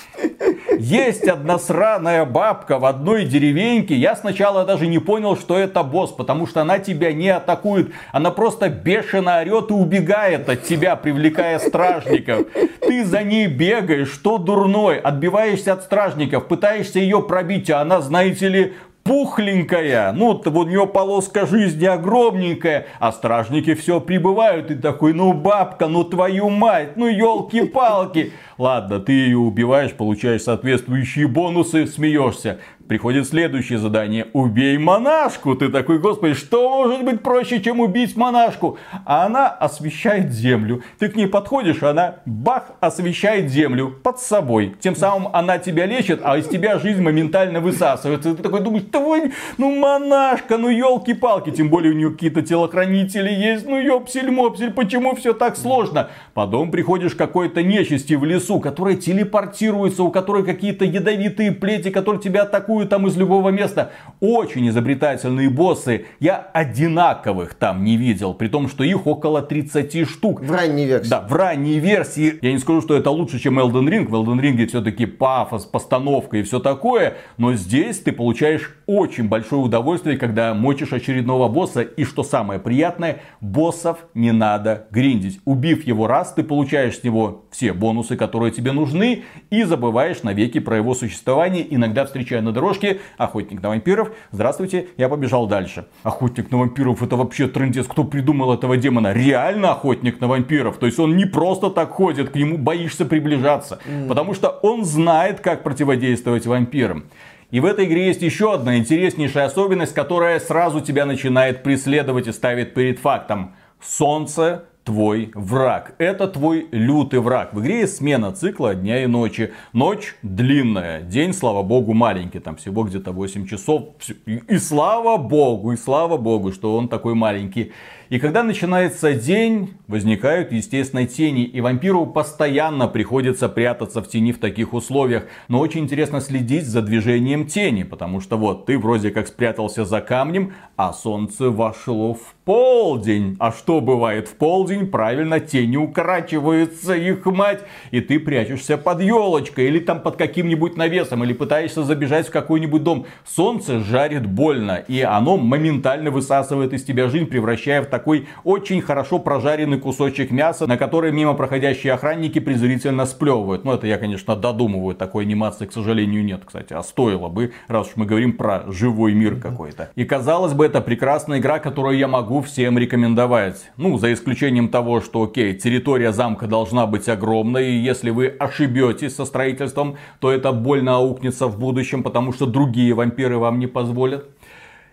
есть 0.79 1.27
одна 1.27 1.59
сраная 1.59 2.25
бабка 2.25 2.79
в 2.79 2.85
одной 2.85 3.25
деревеньке. 3.25 3.95
Я 3.95 4.15
сначала 4.17 4.65
даже 4.65 4.87
не 4.87 4.99
понял, 4.99 5.37
что 5.37 5.57
это 5.59 5.83
босс, 5.83 6.13
потому 6.13 6.47
что 6.47 6.63
она 6.63 6.79
тебя 6.79 7.13
не 7.13 7.31
атакует. 7.31 7.93
Она 8.13 8.31
просто 8.31 8.69
бешено 8.69 9.39
орет 9.39 9.71
и 9.71 9.75
убегает 9.75 10.49
от 10.49 10.65
тебя, 10.65 10.97
привлекая 10.97 11.59
стражников. 11.59 12.47
Ты 12.81 13.05
за 13.05 13.23
ней 13.23 13.47
бегаешь, 13.47 14.11
что 14.11 14.39
дурной, 14.39 14.99
отбиваешься 14.99 15.73
от 15.73 15.83
стражников, 15.83 16.47
пытаешься 16.47 16.99
ее 16.99 17.23
пробить, 17.23 17.71
а 17.71 17.81
она, 17.81 18.01
знаете 18.01 18.49
ли, 18.49 18.75
пухленькая, 19.07 20.13
ну, 20.13 20.35
вот 20.35 20.47
у 20.47 20.65
нее 20.65 20.87
полоска 20.87 21.47
жизни 21.47 21.85
огромненькая, 21.85 22.87
а 22.99 23.13
стражники 23.13 23.75
все 23.75 24.01
прибывают, 24.01 24.71
и 24.71 24.75
такой, 24.75 25.13
ну, 25.13 25.33
бабка, 25.33 25.87
ну, 25.87 26.05
твою 26.05 26.51
мать, 26.51 26.97
ну, 26.97 27.07
елки-палки. 27.07 28.33
Ладно, 28.59 29.01
ты 29.01 29.13
ее 29.13 29.39
убиваешь, 29.39 29.93
получаешь 29.93 30.43
соответствующие 30.43 31.29
бонусы, 31.29 31.87
смеешься. 31.87 32.59
Приходит 32.89 33.27
следующее 33.27 33.81
задание. 33.81 34.29
Убей 34.33 34.79
монашку. 34.79 35.57
Ты 35.57 35.71
такой, 35.71 35.99
господи, 35.99 36.35
что 36.35 36.69
может 36.71 37.05
быть 37.05 37.21
проще, 37.21 37.61
чем 37.61 37.81
убить 37.81 38.17
монашку? 38.17 38.79
А 39.05 39.27
она 39.27 39.49
освещает 39.49 40.31
землю. 40.31 40.83
Ты 41.01 41.09
к 41.09 41.17
ней 41.17 41.27
подходишь, 41.27 41.83
она 41.83 42.17
бах, 42.27 42.73
освещает 42.79 43.51
землю 43.51 43.93
под 44.05 44.21
собой. 44.21 44.77
Тем 44.79 44.95
самым 44.95 45.29
она 45.33 45.59
тебя 45.59 45.87
лечит, 45.87 46.21
а 46.23 46.39
из 46.39 46.47
тебя 46.47 46.79
жизнь 46.79 47.03
моментально 47.03 47.61
высасывается. 47.61 48.37
Ты 48.37 48.43
такой 48.43 48.61
думаешь, 48.61 48.85
твой, 48.93 49.33
ну 49.59 49.75
монашка, 49.75 50.57
ну 50.57 50.69
елки-палки. 50.69 51.51
Тем 51.51 51.69
более 51.69 51.93
у 51.93 51.97
нее 51.97 52.11
какие-то 52.13 52.43
телохранители 52.43 53.31
есть. 53.31 53.67
Ну 53.67 53.81
ёпсель-мопсель, 53.81 54.73
почему 54.73 55.17
все 55.17 55.33
так 55.33 55.57
сложно? 55.57 56.11
Потом 56.35 56.71
приходишь 56.71 57.15
к 57.15 57.19
какой-то 57.19 57.65
нечисти 57.65 58.15
в 58.15 58.25
лесу, 58.25 58.61
которая 58.61 58.95
телепортируется, 58.95 60.05
у 60.05 60.13
которой 60.13 60.45
какие-то 60.45 60.85
ядовитые 60.85 61.51
плети, 61.51 61.91
которые 61.91 62.23
тебя 62.23 62.43
атакуют 62.43 62.76
атакуют 62.77 62.91
там 62.91 63.07
из 63.07 63.17
любого 63.17 63.51
места. 63.51 63.93
Очень 64.21 64.69
изобретательные 64.69 65.51
боссы. 65.51 66.07
Я 66.21 66.37
одинаковых 66.53 67.55
там 67.55 67.85
не 67.85 67.97
видел, 67.97 68.35
при 68.35 68.49
том, 68.49 68.69
что 68.69 68.85
их 68.85 69.07
около 69.07 69.43
30 69.43 70.09
штук. 70.09 70.41
В 70.41 70.51
ранней 70.51 70.87
версии. 70.87 71.11
Да, 71.11 71.21
в 71.21 71.33
ранней 71.33 71.79
версии. 71.79 72.39
Я 72.43 72.53
не 72.53 72.59
скажу, 72.59 72.81
что 72.81 72.97
это 72.97 73.11
лучше, 73.11 73.39
чем 73.39 73.59
Elden 73.59 73.89
Ring. 73.89 74.07
В 74.07 74.15
Elden 74.15 74.41
Ring 74.41 74.67
все-таки 74.67 75.07
пафос, 75.07 75.65
постановка 75.65 76.37
и 76.37 76.43
все 76.43 76.59
такое. 76.59 77.15
Но 77.39 77.55
здесь 77.55 77.99
ты 78.01 78.13
получаешь 78.13 78.75
очень 78.87 79.29
большое 79.29 79.63
удовольствие, 79.63 80.17
когда 80.17 80.55
мочишь 80.55 80.93
очередного 80.93 81.49
босса. 81.49 81.83
И 81.83 82.05
что 82.05 82.23
самое 82.23 82.61
приятное, 82.61 83.21
боссов 83.41 83.99
не 84.15 84.33
надо 84.33 84.87
гриндить. 84.91 85.41
Убив 85.45 85.87
его 85.87 86.07
раз, 86.07 86.33
ты 86.33 86.43
получаешь 86.43 86.99
с 86.99 87.05
него 87.05 87.45
все 87.51 87.73
бонусы, 87.73 88.17
которые 88.17 88.53
тебе 88.53 88.73
нужны. 88.73 89.25
И 89.51 89.63
забываешь 89.65 90.23
навеки 90.23 90.61
про 90.61 90.77
его 90.77 90.95
существование. 90.95 91.67
Иногда 91.75 92.05
встречая 92.05 92.43
на 92.43 92.53
дороге 92.53 92.66
дорожке, 92.67 93.01
охотник 93.17 93.63
на 93.63 93.69
вампиров, 93.69 94.11
здравствуйте, 94.33 94.89
я 94.97 95.09
побежал 95.09 95.47
дальше. 95.47 95.87
Охотник 96.03 96.51
на 96.51 96.59
вампиров 96.59 97.03
это 97.03 97.17
вообще 97.17 97.47
трендец, 97.47 97.87
кто 97.87 98.05
придумал 98.05 98.53
этого 98.53 98.77
демона? 98.77 99.13
Реально 99.13 99.73
охотник 99.73 100.21
на 100.21 100.27
вампиров, 100.27 100.79
то 100.79 100.87
есть 100.87 100.99
он 100.99 101.17
не 101.17 101.27
просто 101.27 101.71
так 101.71 101.91
ходит, 101.91 102.31
к 102.31 102.35
нему 102.35 102.59
боишься 102.59 103.05
приближаться, 103.05 103.79
mm. 103.87 104.09
потому 104.09 104.35
что 104.35 104.49
он 104.63 104.85
знает, 104.85 105.41
как 105.41 105.63
противодействовать 105.63 106.47
вампирам. 106.47 107.05
И 107.53 107.61
в 107.61 107.65
этой 107.65 107.85
игре 107.85 108.07
есть 108.07 108.23
еще 108.23 108.53
одна 108.53 108.77
интереснейшая 108.77 109.47
особенность, 109.47 109.95
которая 109.95 110.41
сразу 110.41 110.81
тебя 110.81 111.07
начинает 111.07 111.63
преследовать 111.63 112.27
и 112.27 112.33
ставит 112.33 112.75
перед 112.75 112.99
фактом. 112.99 113.55
Солнце 113.81 114.65
твой 114.87 115.33
враг. 115.35 115.97
Это 115.99 116.29
твой 116.29 116.69
лютый 116.71 117.19
враг. 117.19 117.53
В 117.53 117.61
игре 117.61 117.81
есть 117.81 117.97
смена 117.97 118.31
цикла 118.33 118.75
дня 118.77 119.03
и 119.03 119.07
ночи. 119.07 119.53
Ночь 119.73 120.15
длинная, 120.23 121.03
день, 121.03 121.33
слава 121.33 121.65
богу, 121.65 121.93
маленький. 121.93 122.39
Там 122.39 122.55
всего 122.55 122.85
где-то 122.85 123.11
8 123.11 123.47
часов. 123.47 123.97
И 124.27 124.59
слава 124.59 125.17
богу, 125.17 125.73
и 125.73 125.77
слава 125.77 126.17
богу, 126.17 126.53
что 126.53 126.77
он 126.77 126.89
такой 126.89 127.15
маленький. 127.15 127.73
И 128.09 128.21
когда 128.21 128.45
начинается 128.45 129.15
день, 129.15 129.75
возникают, 129.89 130.53
естественно, 130.53 131.07
тени. 131.07 131.43
И 131.43 131.61
вампиру 131.61 132.07
постоянно 132.07 132.87
приходится 132.87 133.49
прятаться 133.49 134.01
в 134.01 134.09
тени 134.09 134.33
в 134.33 134.39
таких 134.39 134.75
условиях. 134.75 135.25
Но 135.49 135.59
очень 135.59 135.81
интересно 135.81 136.21
следить 136.21 136.67
за 136.67 136.83
движением 136.83 137.47
тени. 137.47 137.83
Потому 137.83 138.21
что 138.21 138.37
вот 138.37 138.67
ты 138.67 138.79
вроде 138.79 139.11
как 139.11 139.27
спрятался 139.27 139.85
за 139.85 140.01
камнем, 140.01 140.55
а 140.77 140.93
солнце 140.93 141.51
вошло 141.51 142.15
в 142.15 142.35
полдень. 142.45 143.37
А 143.41 143.51
что 143.51 143.81
бывает 143.81 144.29
в 144.29 144.37
полдень? 144.37 144.87
Правильно, 144.87 145.41
тени 145.41 145.77
укорачиваются, 145.77 146.95
их 146.95 147.27
мать. 147.27 147.63
И 147.91 148.01
ты 148.01 148.21
прячешься 148.21 148.79
под 148.79 149.01
елочкой 149.01 149.67
или 149.67 149.81
там 149.81 150.01
под 150.01 150.15
каким-нибудь 150.15 150.77
навесом. 150.77 151.25
Или 151.25 151.33
пытаешься 151.33 151.83
забежать 151.83 152.29
в 152.29 152.31
какой-нибудь 152.31 152.85
дом. 152.85 153.07
Солнце 153.25 153.81
жарит 153.81 154.27
больно. 154.27 154.77
И 154.87 155.01
оно 155.01 155.37
моментально 155.37 156.13
высасывает 156.13 156.73
из 156.73 156.85
тебя 156.85 157.09
жизнь, 157.09 157.27
превращая 157.27 157.83
в 157.83 157.96
такой 157.97 158.29
очень 158.45 158.83
хорошо 158.83 159.19
прожаренный 159.19 159.79
кусочек 159.79 160.31
мяса, 160.31 160.67
на 160.67 160.77
который 160.77 161.13
мимо 161.13 161.33
проходящие 161.33 161.95
охранники 161.95 162.41
презрительно 162.41 163.07
сплевывают. 163.07 163.65
Ну, 163.65 163.73
это 163.73 163.87
я, 163.87 163.97
конечно, 163.97 164.37
додумываю. 164.37 164.95
Такой 164.95 165.25
анимации, 165.25 165.65
к 165.65 165.73
сожалению, 165.73 166.23
нет, 166.23 166.43
кстати. 166.45 166.75
А 166.75 166.83
стоило 166.83 167.29
бы, 167.29 167.53
раз 167.69 167.89
уж 167.89 167.97
мы 167.97 168.05
говорим 168.05 168.37
про 168.37 168.65
живой 168.71 169.15
мир 169.15 169.37
какой-то. 169.37 169.89
И 169.95 170.05
казалось 170.05 170.53
бы, 170.53 170.67
это 170.67 170.83
прекрасная 170.83 171.39
игра, 171.39 171.59
которую 171.59 171.97
я 171.97 172.07
могу 172.07 172.43
всем 172.43 172.77
рекомендовать. 172.77 173.71
Ну, 173.79 173.97
за 173.97 174.13
исключением 174.13 174.69
того, 174.69 175.01
что, 175.01 175.23
окей, 175.23 175.55
территория 175.55 176.13
замка 176.13 176.47
должна 176.47 176.87
быть 176.87 177.09
огромной, 177.09 177.73
и 177.73 177.79
если 177.79 178.11
вы 178.11 178.27
ошибетесь 178.27 179.17
со 179.17 179.25
строительством, 179.25 179.97
то 180.21 180.31
это 180.31 180.53
больно 180.53 180.97
аукнется 180.97 181.47
в 181.47 181.59
будущем, 181.59 182.03
потому 182.03 182.35
что 182.35 182.45
другие 182.45 182.93
вампиры 182.93 183.39
вам 183.39 183.59
не 183.59 183.67
позволят. 183.67 184.27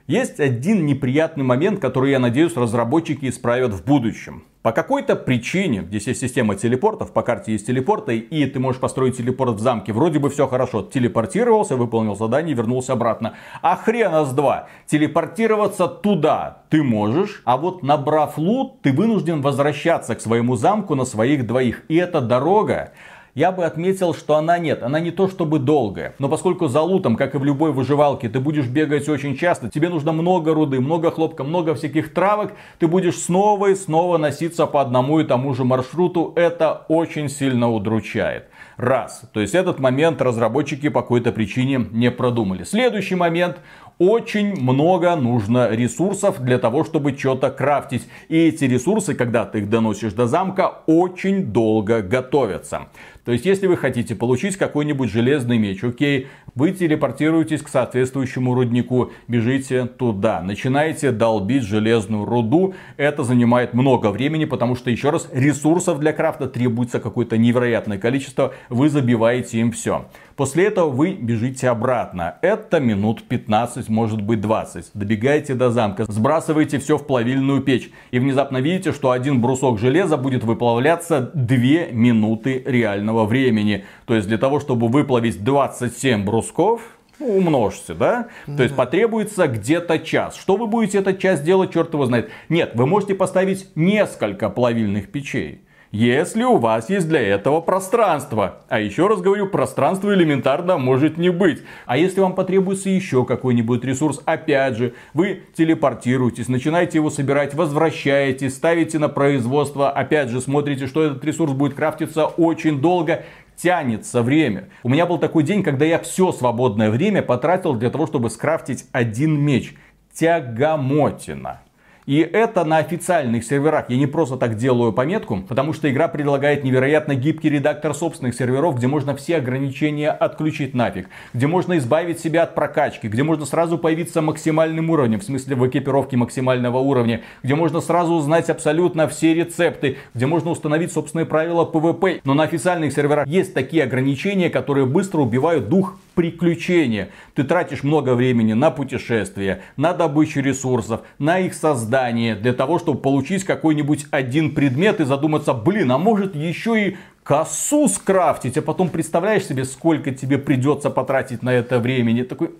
Есть 0.07 0.41
один 0.41 0.85
неприятный 0.85 1.45
момент, 1.45 1.79
который, 1.79 2.11
я 2.11 2.19
надеюсь, 2.19 2.57
разработчики 2.57 3.29
исправят 3.29 3.71
в 3.71 3.85
будущем. 3.85 4.43
По 4.61 4.73
какой-то 4.73 5.15
причине, 5.15 5.83
здесь 5.83 6.07
есть 6.07 6.19
система 6.19 6.55
телепортов, 6.55 7.13
по 7.13 7.21
карте 7.21 7.53
есть 7.53 7.67
телепорты, 7.67 8.17
и 8.17 8.45
ты 8.45 8.59
можешь 8.59 8.81
построить 8.81 9.15
телепорт 9.15 9.55
в 9.55 9.59
замке. 9.59 9.93
Вроде 9.93 10.19
бы 10.19 10.29
все 10.29 10.47
хорошо. 10.47 10.81
Телепортировался, 10.81 11.77
выполнил 11.77 12.15
задание, 12.17 12.53
вернулся 12.53 12.93
обратно. 12.93 13.35
А 13.61 13.77
хрена 13.77 14.25
с 14.25 14.33
два. 14.33 14.67
Телепортироваться 14.87 15.87
туда 15.87 16.63
ты 16.69 16.83
можешь, 16.83 17.41
а 17.45 17.55
вот 17.55 17.81
набрав 17.83 18.37
лут, 18.37 18.81
ты 18.81 18.91
вынужден 18.91 19.41
возвращаться 19.41 20.15
к 20.15 20.21
своему 20.21 20.57
замку 20.57 20.95
на 20.95 21.05
своих 21.05 21.45
двоих. 21.47 21.83
И 21.87 21.95
эта 21.95 22.19
дорога, 22.19 22.91
я 23.35 23.51
бы 23.51 23.65
отметил, 23.65 24.13
что 24.13 24.35
она 24.35 24.57
нет, 24.59 24.83
она 24.83 24.99
не 24.99 25.11
то 25.11 25.27
чтобы 25.27 25.59
долгая. 25.59 26.13
Но 26.19 26.29
поскольку 26.29 26.67
за 26.67 26.81
лутом, 26.81 27.15
как 27.15 27.35
и 27.35 27.37
в 27.37 27.43
любой 27.43 27.71
выживалке, 27.71 28.29
ты 28.29 28.39
будешь 28.39 28.67
бегать 28.67 29.09
очень 29.09 29.35
часто, 29.35 29.69
тебе 29.69 29.89
нужно 29.89 30.11
много 30.11 30.53
руды, 30.53 30.79
много 30.79 31.11
хлопка, 31.11 31.43
много 31.43 31.73
всяких 31.73 32.13
травок, 32.13 32.53
ты 32.79 32.87
будешь 32.87 33.17
снова 33.17 33.67
и 33.67 33.75
снова 33.75 34.17
носиться 34.17 34.67
по 34.67 34.81
одному 34.81 35.19
и 35.19 35.23
тому 35.23 35.53
же 35.53 35.63
маршруту, 35.63 36.33
это 36.35 36.85
очень 36.87 37.29
сильно 37.29 37.71
удручает. 37.71 38.49
Раз. 38.77 39.23
То 39.33 39.39
есть 39.39 39.53
этот 39.53 39.79
момент 39.79 40.21
разработчики 40.21 40.89
по 40.89 41.01
какой-то 41.01 41.31
причине 41.31 41.85
не 41.91 42.09
продумали. 42.09 42.63
Следующий 42.63 43.13
момент 43.13 43.59
очень 43.99 44.59
много 44.59 45.15
нужно 45.15 45.69
ресурсов 45.69 46.41
для 46.41 46.57
того, 46.57 46.83
чтобы 46.83 47.15
что-то 47.15 47.51
крафтить. 47.51 48.07
И 48.29 48.37
эти 48.37 48.65
ресурсы, 48.65 49.13
когда 49.13 49.45
ты 49.45 49.59
их 49.59 49.69
доносишь 49.69 50.13
до 50.13 50.25
замка, 50.25 50.79
очень 50.87 51.45
долго 51.45 52.01
готовятся. 52.01 52.87
То 53.25 53.31
есть, 53.31 53.45
если 53.45 53.67
вы 53.67 53.77
хотите 53.77 54.15
получить 54.15 54.57
какой-нибудь 54.57 55.09
железный 55.09 55.57
меч, 55.57 55.81
окей, 55.83 56.27
вы 56.55 56.71
телепортируетесь 56.71 57.61
к 57.61 57.69
соответствующему 57.69 58.53
руднику, 58.53 59.11
бежите 59.29 59.85
туда, 59.85 60.41
начинаете 60.41 61.11
долбить 61.11 61.63
железную 61.63 62.25
руду. 62.25 62.73
Это 62.97 63.23
занимает 63.23 63.73
много 63.73 64.11
времени, 64.11 64.43
потому 64.43 64.75
что, 64.75 64.91
еще 64.91 65.09
раз, 65.09 65.29
ресурсов 65.31 65.99
для 65.99 66.11
крафта 66.11 66.47
требуется 66.47 66.99
какое-то 66.99 67.37
невероятное 67.37 67.97
количество, 67.97 68.53
вы 68.69 68.89
забиваете 68.89 69.59
им 69.59 69.71
все. 69.71 70.05
После 70.35 70.65
этого 70.65 70.89
вы 70.89 71.13
бежите 71.13 71.69
обратно. 71.69 72.35
Это 72.41 72.79
минут 72.79 73.23
15, 73.23 73.87
может 73.87 74.21
быть 74.21 74.41
20. 74.41 74.91
Добегаете 74.95 75.53
до 75.53 75.69
замка, 75.69 76.05
сбрасываете 76.07 76.79
все 76.79 76.97
в 76.97 77.05
плавильную 77.05 77.61
печь. 77.61 77.89
И 78.11 78.19
внезапно 78.19 78.57
видите, 78.57 78.91
что 78.91 79.11
один 79.11 79.41
брусок 79.41 79.79
железа 79.79 80.17
будет 80.17 80.43
выплавляться 80.43 81.31
2 81.33 81.57
минуты 81.91 82.63
реального 82.65 83.12
времени. 83.25 83.85
То 84.05 84.15
есть 84.15 84.27
для 84.27 84.37
того, 84.37 84.59
чтобы 84.59 84.87
выплавить 84.87 85.43
27 85.43 86.25
брусков, 86.25 86.81
ну, 87.19 87.37
умножьте, 87.37 87.93
да? 87.93 88.27
Mm-hmm. 88.47 88.57
То 88.57 88.63
есть 88.63 88.75
потребуется 88.75 89.47
где-то 89.47 89.99
час. 89.99 90.35
Что 90.35 90.55
вы 90.55 90.67
будете 90.67 90.97
этот 90.97 91.19
час 91.19 91.41
делать, 91.41 91.71
черт 91.73 91.93
его 91.93 92.05
знает. 92.05 92.29
Нет, 92.49 92.71
вы 92.73 92.87
можете 92.87 93.15
поставить 93.15 93.69
несколько 93.75 94.49
плавильных 94.49 95.11
печей 95.11 95.61
если 95.93 96.41
у 96.43 96.57
вас 96.57 96.89
есть 96.89 97.07
для 97.07 97.21
этого 97.21 97.61
пространство. 97.61 98.63
А 98.67 98.79
еще 98.79 99.05
раз 99.05 99.21
говорю, 99.21 99.47
пространство 99.47 100.11
элементарно 100.11 100.79
может 100.79 101.19
не 101.19 101.29
быть. 101.29 101.61
А 101.85 101.97
если 101.97 102.19
вам 102.19 102.33
потребуется 102.33 102.89
еще 102.89 103.25
какой-нибудь 103.25 103.85
ресурс, 103.85 104.19
опять 104.25 104.75
же, 104.75 104.95
вы 105.13 105.43
телепортируетесь, 105.55 106.49
начинаете 106.49 106.97
его 106.97 107.11
собирать, 107.11 107.53
возвращаетесь, 107.53 108.55
ставите 108.55 108.97
на 108.97 109.07
производство, 109.07 109.91
опять 109.91 110.29
же, 110.29 110.41
смотрите, 110.41 110.87
что 110.87 111.03
этот 111.03 111.23
ресурс 111.23 111.53
будет 111.53 111.75
крафтиться 111.75 112.25
очень 112.25 112.81
долго, 112.81 113.23
тянется 113.55 114.23
время. 114.23 114.69
У 114.81 114.89
меня 114.89 115.05
был 115.05 115.19
такой 115.19 115.43
день, 115.43 115.61
когда 115.61 115.85
я 115.85 115.99
все 115.99 116.31
свободное 116.31 116.89
время 116.89 117.21
потратил 117.21 117.75
для 117.75 117.91
того, 117.91 118.07
чтобы 118.07 118.31
скрафтить 118.31 118.85
один 118.93 119.39
меч. 119.39 119.75
Тягомотина. 120.11 121.62
И 122.05 122.19
это 122.19 122.65
на 122.65 122.77
официальных 122.77 123.45
серверах. 123.45 123.89
Я 123.89 123.97
не 123.97 124.07
просто 124.07 124.35
так 124.35 124.57
делаю 124.57 124.91
пометку, 124.91 125.41
потому 125.47 125.73
что 125.73 125.89
игра 125.89 126.07
предлагает 126.07 126.63
невероятно 126.63 127.15
гибкий 127.15 127.49
редактор 127.49 127.93
собственных 127.93 128.35
серверов, 128.35 128.75
где 128.77 128.87
можно 128.87 129.15
все 129.15 129.37
ограничения 129.37 130.09
отключить 130.09 130.73
нафиг, 130.73 131.07
где 131.33 131.47
можно 131.47 131.77
избавить 131.77 132.19
себя 132.19 132.43
от 132.43 132.55
прокачки, 132.55 133.07
где 133.07 133.23
можно 133.23 133.45
сразу 133.45 133.77
появиться 133.77 134.21
максимальным 134.21 134.89
уровнем, 134.89 135.19
в 135.19 135.23
смысле 135.23 135.55
в 135.55 135.67
экипировке 135.67 136.17
максимального 136.17 136.77
уровня, 136.79 137.21
где 137.41 137.55
можно 137.55 137.79
сразу 137.79 138.13
узнать 138.13 138.49
абсолютно 138.49 139.07
все 139.07 139.33
рецепты, 139.33 139.97
где 140.13 140.25
можно 140.25 140.51
установить 140.51 140.91
собственные 140.91 141.25
правила 141.25 141.69
PvP. 141.71 142.21
Но 142.25 142.33
на 142.33 142.43
официальных 142.43 142.93
серверах 142.93 143.27
есть 143.27 143.53
такие 143.53 143.83
ограничения, 143.83 144.49
которые 144.49 144.85
быстро 144.85 145.21
убивают 145.21 145.69
дух 145.69 145.97
приключения. 146.15 147.09
Ты 147.35 147.43
тратишь 147.43 147.83
много 147.83 148.15
времени 148.15 148.53
на 148.53 148.71
путешествия, 148.71 149.61
на 149.77 149.93
добычу 149.93 150.41
ресурсов, 150.41 151.01
на 151.19 151.39
их 151.39 151.53
создание, 151.53 152.35
для 152.35 152.53
того, 152.53 152.79
чтобы 152.79 152.99
получить 152.99 153.43
какой-нибудь 153.43 154.05
один 154.11 154.53
предмет 154.53 154.99
и 154.99 155.05
задуматься, 155.05 155.53
блин, 155.53 155.91
а 155.91 155.97
может 155.97 156.35
еще 156.35 156.89
и 156.89 156.97
косу 157.23 157.87
скрафтить, 157.87 158.57
а 158.57 158.61
потом 158.61 158.89
представляешь 158.89 159.45
себе, 159.45 159.63
сколько 159.63 160.11
тебе 160.11 160.37
придется 160.37 160.89
потратить 160.89 161.41
на 161.41 161.53
это 161.53 161.79
времени. 161.79 162.23
Такой, 162.23 162.51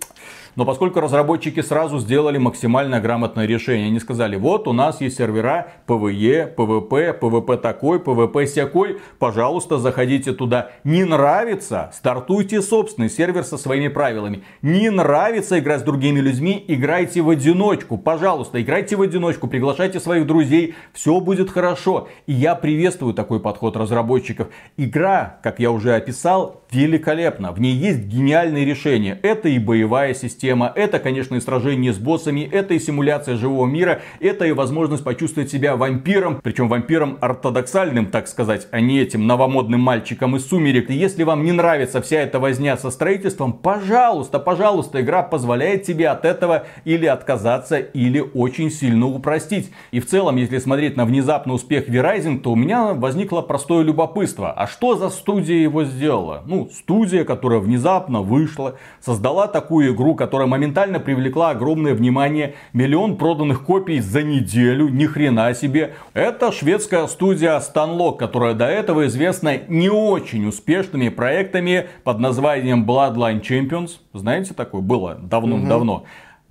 но 0.55 0.65
поскольку 0.65 0.99
разработчики 0.99 1.61
сразу 1.61 1.99
сделали 1.99 2.37
максимально 2.37 2.99
грамотное 2.99 3.45
решение, 3.45 3.87
они 3.87 3.99
сказали, 3.99 4.35
вот 4.35 4.67
у 4.67 4.73
нас 4.73 5.01
есть 5.01 5.17
сервера 5.17 5.73
PvE, 5.87 6.55
PvP, 6.55 7.19
PvP 7.19 7.57
такой, 7.57 7.97
PvP 7.97 8.45
всякой, 8.45 8.97
пожалуйста, 9.19 9.77
заходите 9.79 10.33
туда. 10.33 10.69
Не 10.83 11.05
нравится, 11.05 11.91
стартуйте 11.93 12.61
собственный 12.61 13.09
сервер 13.09 13.43
со 13.43 13.57
своими 13.57 13.87
правилами. 13.87 14.43
Не 14.61 14.89
нравится 14.89 15.57
играть 15.59 15.81
с 15.81 15.83
другими 15.83 16.19
людьми, 16.19 16.63
играйте 16.67 17.21
в 17.21 17.29
одиночку. 17.29 17.97
Пожалуйста, 17.97 18.61
играйте 18.61 18.95
в 18.95 19.01
одиночку, 19.01 19.47
приглашайте 19.47 19.99
своих 19.99 20.27
друзей, 20.27 20.75
все 20.93 21.19
будет 21.19 21.49
хорошо. 21.49 22.07
И 22.27 22.33
я 22.33 22.55
приветствую 22.55 23.13
такой 23.13 23.39
подход 23.39 23.75
разработчиков. 23.75 24.49
Игра, 24.77 25.39
как 25.41 25.59
я 25.59 25.71
уже 25.71 25.95
описал, 25.95 26.61
великолепна. 26.71 27.51
В 27.51 27.59
ней 27.59 27.73
есть 27.73 28.01
гениальные 28.01 28.65
решения. 28.65 29.19
Это 29.23 29.49
и 29.49 29.57
боевая 29.57 30.13
система 30.13 30.42
система, 30.43 30.73
это, 30.75 30.99
конечно, 30.99 31.35
и 31.35 31.39
сражение 31.39 31.93
с 31.93 31.97
боссами, 31.97 32.41
это 32.41 32.73
и 32.73 32.79
симуляция 32.79 33.37
живого 33.37 33.65
мира, 33.65 34.01
это 34.19 34.45
и 34.45 34.51
возможность 34.51 35.03
почувствовать 35.03 35.49
себя 35.49 35.77
вампиром, 35.77 36.41
причем 36.43 36.67
вампиром 36.67 37.17
ортодоксальным, 37.21 38.07
так 38.07 38.27
сказать, 38.27 38.67
а 38.71 38.81
не 38.81 38.99
этим 38.99 39.25
новомодным 39.25 39.79
мальчиком 39.79 40.35
из 40.35 40.45
сумерек. 40.45 40.89
И 40.89 40.95
если 40.95 41.23
вам 41.23 41.45
не 41.45 41.53
нравится 41.53 42.01
вся 42.01 42.19
эта 42.19 42.39
возня 42.39 42.75
со 42.75 42.91
строительством, 42.91 43.53
пожалуйста, 43.53 44.37
пожалуйста, 44.37 44.99
игра 44.99 45.23
позволяет 45.23 45.83
тебе 45.83 46.09
от 46.09 46.25
этого 46.25 46.65
или 46.83 47.05
отказаться, 47.05 47.77
или 47.77 48.19
очень 48.19 48.69
сильно 48.69 49.07
упростить. 49.07 49.71
И 49.91 50.01
в 50.01 50.07
целом, 50.07 50.35
если 50.35 50.57
смотреть 50.57 50.97
на 50.97 51.05
внезапный 51.05 51.55
успех 51.55 51.87
Verizon, 51.87 52.39
то 52.39 52.51
у 52.51 52.55
меня 52.57 52.93
возникло 52.93 53.41
простое 53.41 53.83
любопытство. 53.83 54.51
А 54.51 54.67
что 54.67 54.97
за 54.97 55.09
студия 55.09 55.61
его 55.61 55.85
сделала? 55.85 56.43
Ну, 56.45 56.69
студия, 56.69 57.23
которая 57.23 57.59
внезапно 57.59 58.21
вышла, 58.21 58.75
создала 58.99 59.47
такую 59.47 59.93
игру, 59.93 60.15
которая 60.15 60.32
которая 60.33 60.49
моментально 60.49 60.99
привлекла 60.99 61.51
огромное 61.51 61.93
внимание. 61.93 62.55
Миллион 62.73 63.17
проданных 63.17 63.63
копий 63.63 63.99
за 63.99 64.23
неделю, 64.23 64.89
ни 64.89 65.05
хрена 65.05 65.53
себе. 65.53 65.93
Это 66.15 66.51
шведская 66.51 67.05
студия 67.05 67.59
Stanlock, 67.59 68.17
которая 68.17 68.55
до 68.55 68.65
этого 68.65 69.05
известна 69.05 69.59
не 69.67 69.91
очень 69.91 70.47
успешными 70.47 71.09
проектами 71.09 71.85
под 72.03 72.17
названием 72.17 72.83
Bloodline 72.83 73.41
Champions. 73.41 73.99
Знаете, 74.13 74.55
такое 74.55 74.81
было 74.81 75.19
давным-давно. 75.21 75.97
Угу. 75.97 76.07